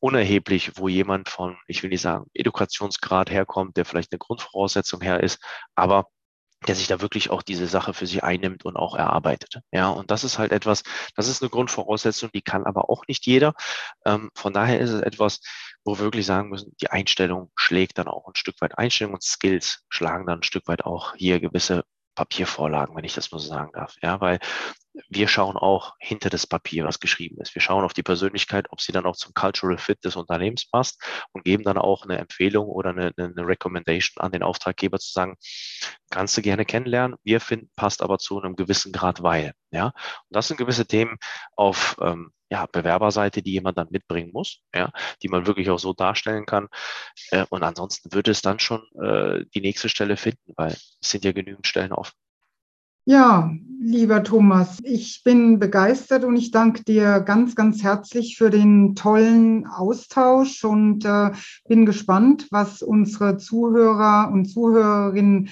unerheblich, 0.00 0.72
wo 0.76 0.88
jemand 0.88 1.28
von, 1.28 1.56
ich 1.66 1.82
will 1.82 1.90
nicht 1.90 2.00
sagen, 2.00 2.26
Edukationsgrad 2.34 3.30
herkommt, 3.30 3.76
der 3.76 3.84
vielleicht 3.84 4.12
eine 4.12 4.18
Grundvoraussetzung 4.18 5.00
her 5.00 5.22
ist, 5.22 5.38
aber 5.74 6.06
der 6.66 6.74
sich 6.74 6.88
da 6.88 7.00
wirklich 7.00 7.30
auch 7.30 7.42
diese 7.42 7.66
Sache 7.66 7.94
für 7.94 8.06
sich 8.06 8.22
einnimmt 8.22 8.64
und 8.64 8.76
auch 8.76 8.94
erarbeitet. 8.94 9.60
Ja, 9.72 9.88
und 9.88 10.10
das 10.10 10.24
ist 10.24 10.38
halt 10.38 10.52
etwas, 10.52 10.82
das 11.16 11.28
ist 11.28 11.42
eine 11.42 11.48
Grundvoraussetzung, 11.48 12.30
die 12.34 12.42
kann 12.42 12.66
aber 12.66 12.90
auch 12.90 13.04
nicht 13.08 13.26
jeder. 13.26 13.54
Ähm, 14.04 14.30
von 14.34 14.52
daher 14.52 14.78
ist 14.78 14.90
es 14.90 15.00
etwas, 15.00 15.40
wo 15.84 15.96
wir 15.96 16.04
wirklich 16.04 16.26
sagen 16.26 16.50
müssen, 16.50 16.74
die 16.80 16.90
Einstellung 16.90 17.50
schlägt 17.56 17.96
dann 17.98 18.08
auch 18.08 18.26
ein 18.28 18.34
Stück 18.34 18.60
weit 18.60 18.76
Einstellung 18.76 19.14
und 19.14 19.22
Skills 19.22 19.84
schlagen 19.88 20.26
dann 20.26 20.40
ein 20.40 20.42
Stück 20.42 20.68
weit 20.68 20.84
auch 20.84 21.14
hier 21.16 21.40
gewisse 21.40 21.84
Papiervorlagen, 22.14 22.94
wenn 22.94 23.04
ich 23.04 23.14
das 23.14 23.32
mal 23.32 23.38
so 23.38 23.48
sagen 23.48 23.70
darf. 23.72 23.94
Ja, 24.02 24.20
weil 24.20 24.38
wir 25.08 25.28
schauen 25.28 25.56
auch 25.56 25.94
hinter 25.98 26.30
das 26.30 26.46
Papier, 26.46 26.84
was 26.84 27.00
geschrieben 27.00 27.40
ist. 27.40 27.54
Wir 27.54 27.62
schauen 27.62 27.84
auf 27.84 27.92
die 27.92 28.02
Persönlichkeit, 28.02 28.66
ob 28.70 28.80
sie 28.80 28.92
dann 28.92 29.06
auch 29.06 29.16
zum 29.16 29.34
Cultural 29.34 29.78
Fit 29.78 30.04
des 30.04 30.16
Unternehmens 30.16 30.68
passt 30.68 31.02
und 31.32 31.44
geben 31.44 31.62
dann 31.62 31.78
auch 31.78 32.04
eine 32.04 32.18
Empfehlung 32.18 32.68
oder 32.68 32.90
eine, 32.90 33.12
eine 33.16 33.46
Recommendation 33.46 34.22
an 34.22 34.32
den 34.32 34.42
Auftraggeber 34.42 34.98
zu 34.98 35.12
sagen, 35.12 35.36
kannst 36.10 36.36
du 36.36 36.42
gerne 36.42 36.64
kennenlernen. 36.64 37.16
Wir 37.22 37.40
finden, 37.40 37.70
passt 37.76 38.02
aber 38.02 38.18
zu 38.18 38.40
einem 38.40 38.56
gewissen 38.56 38.92
Grad, 38.92 39.22
weil. 39.22 39.52
Ja, 39.72 39.86
und 39.86 39.94
das 40.30 40.48
sind 40.48 40.56
gewisse 40.56 40.86
Themen 40.86 41.16
auf 41.54 41.96
ähm, 42.00 42.32
ja, 42.50 42.66
Bewerberseite, 42.66 43.42
die 43.42 43.52
jemand 43.52 43.78
dann 43.78 43.88
mitbringen 43.90 44.30
muss, 44.32 44.60
ja, 44.74 44.90
die 45.22 45.28
man 45.28 45.46
wirklich 45.46 45.70
auch 45.70 45.78
so 45.78 45.92
darstellen 45.92 46.46
kann. 46.46 46.68
Äh, 47.30 47.46
und 47.50 47.62
ansonsten 47.62 48.12
würde 48.12 48.32
es 48.32 48.42
dann 48.42 48.58
schon 48.58 48.82
äh, 49.00 49.44
die 49.54 49.60
nächste 49.60 49.88
Stelle 49.88 50.16
finden, 50.16 50.52
weil 50.56 50.72
es 50.72 50.98
sind 51.00 51.24
ja 51.24 51.32
genügend 51.32 51.66
Stellen 51.68 51.92
offen. 51.92 52.14
Ja, 53.04 53.50
lieber 53.80 54.22
Thomas, 54.22 54.78
ich 54.82 55.22
bin 55.24 55.58
begeistert 55.58 56.22
und 56.24 56.36
ich 56.36 56.50
danke 56.50 56.84
dir 56.84 57.20
ganz, 57.20 57.54
ganz 57.54 57.82
herzlich 57.82 58.36
für 58.36 58.50
den 58.50 58.94
tollen 58.94 59.66
Austausch 59.66 60.64
und 60.64 61.04
äh, 61.06 61.30
bin 61.66 61.86
gespannt, 61.86 62.46
was 62.50 62.82
unsere 62.82 63.38
Zuhörer 63.38 64.30
und 64.30 64.44
Zuhörerinnen 64.46 65.48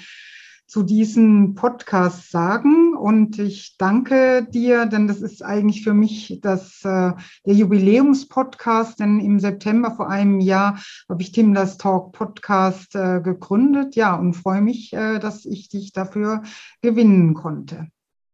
zu 0.69 0.83
diesem 0.83 1.55
Podcast 1.55 2.29
sagen. 2.29 2.95
Und 2.95 3.39
ich 3.39 3.75
danke 3.77 4.47
dir, 4.47 4.85
denn 4.85 5.07
das 5.07 5.21
ist 5.21 5.43
eigentlich 5.43 5.83
für 5.83 5.95
mich 5.95 6.39
das, 6.43 6.85
äh, 6.85 7.13
der 7.45 7.53
Jubiläumspodcast, 7.53 8.99
denn 8.99 9.19
im 9.19 9.39
September 9.39 9.91
vor 9.91 10.09
einem 10.09 10.39
Jahr 10.39 10.79
habe 11.09 11.23
ich 11.23 11.31
Tim 11.31 11.55
Das 11.55 11.77
Talk 11.77 12.13
Podcast 12.13 12.95
äh, 12.95 13.19
gegründet. 13.19 13.95
Ja, 13.95 14.13
und 14.15 14.35
freue 14.35 14.61
mich, 14.61 14.93
äh, 14.93 15.17
dass 15.17 15.45
ich 15.45 15.69
dich 15.69 15.91
dafür 15.91 16.43
gewinnen 16.81 17.33
konnte. 17.33 17.87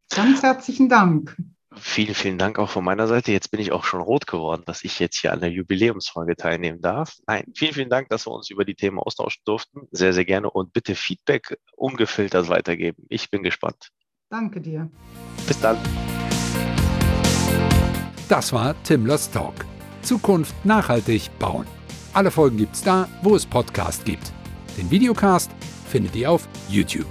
Ganz 0.10 0.44
herzlichen 0.44 0.90
Dank. 0.90 1.38
Vielen, 1.78 2.16
vielen 2.16 2.38
Dank 2.38 2.58
auch 2.60 2.70
von 2.70 2.84
meiner 2.84 3.08
Seite. 3.08 3.32
Jetzt 3.32 3.52
bin 3.52 3.60
ich 3.60 3.72
auch 3.72 3.84
schon 3.84 4.02
rot 4.02 4.28
geworden, 4.28 4.64
dass 4.66 4.84
ich 4.84 5.00
jetzt 5.00 5.18
hier 5.18 5.34
an 5.34 5.42
der 5.42 5.52
Jubiläumsfolge 5.52 6.36
teilnehmen 6.36 6.82
darf. 6.82 7.16
Nein, 7.28 7.46
vielen, 7.56 7.74
vielen 7.74 7.90
Dank, 7.90 8.10
dass 8.10 8.26
wir 8.28 8.32
uns 8.32 8.50
über 8.50 8.66
die 8.66 8.76
Themen 8.76 9.00
austauschen 9.00 9.42
durften. 9.46 9.88
Sehr, 9.92 10.14
sehr 10.14 10.26
gerne 10.26 10.50
und 10.50 10.74
bitte 10.74 10.96
Feedback 10.96 11.58
ungefiltert 11.76 12.50
weitergeben. 12.50 13.06
Ich 13.10 13.30
bin 13.30 13.44
gespannt. 13.44 13.90
Danke 14.30 14.62
dir. 14.62 14.90
Bis 15.48 15.60
dann. 15.60 15.78
Das 18.28 18.52
war 18.54 18.76
Timlers 18.84 19.30
Talk. 19.30 19.54
Zukunft 20.02 20.54
nachhaltig 20.66 21.30
bauen. 21.40 21.68
Alle 22.14 22.32
Folgen 22.32 22.58
gibt's 22.58 22.82
da, 22.82 23.08
wo 23.22 23.36
es 23.36 23.46
Podcast 23.46 24.06
gibt. 24.06 24.32
Den 24.78 24.90
Videocast 24.90 25.52
findet 25.90 26.16
ihr 26.16 26.32
auf 26.32 26.48
YouTube. 26.70 27.08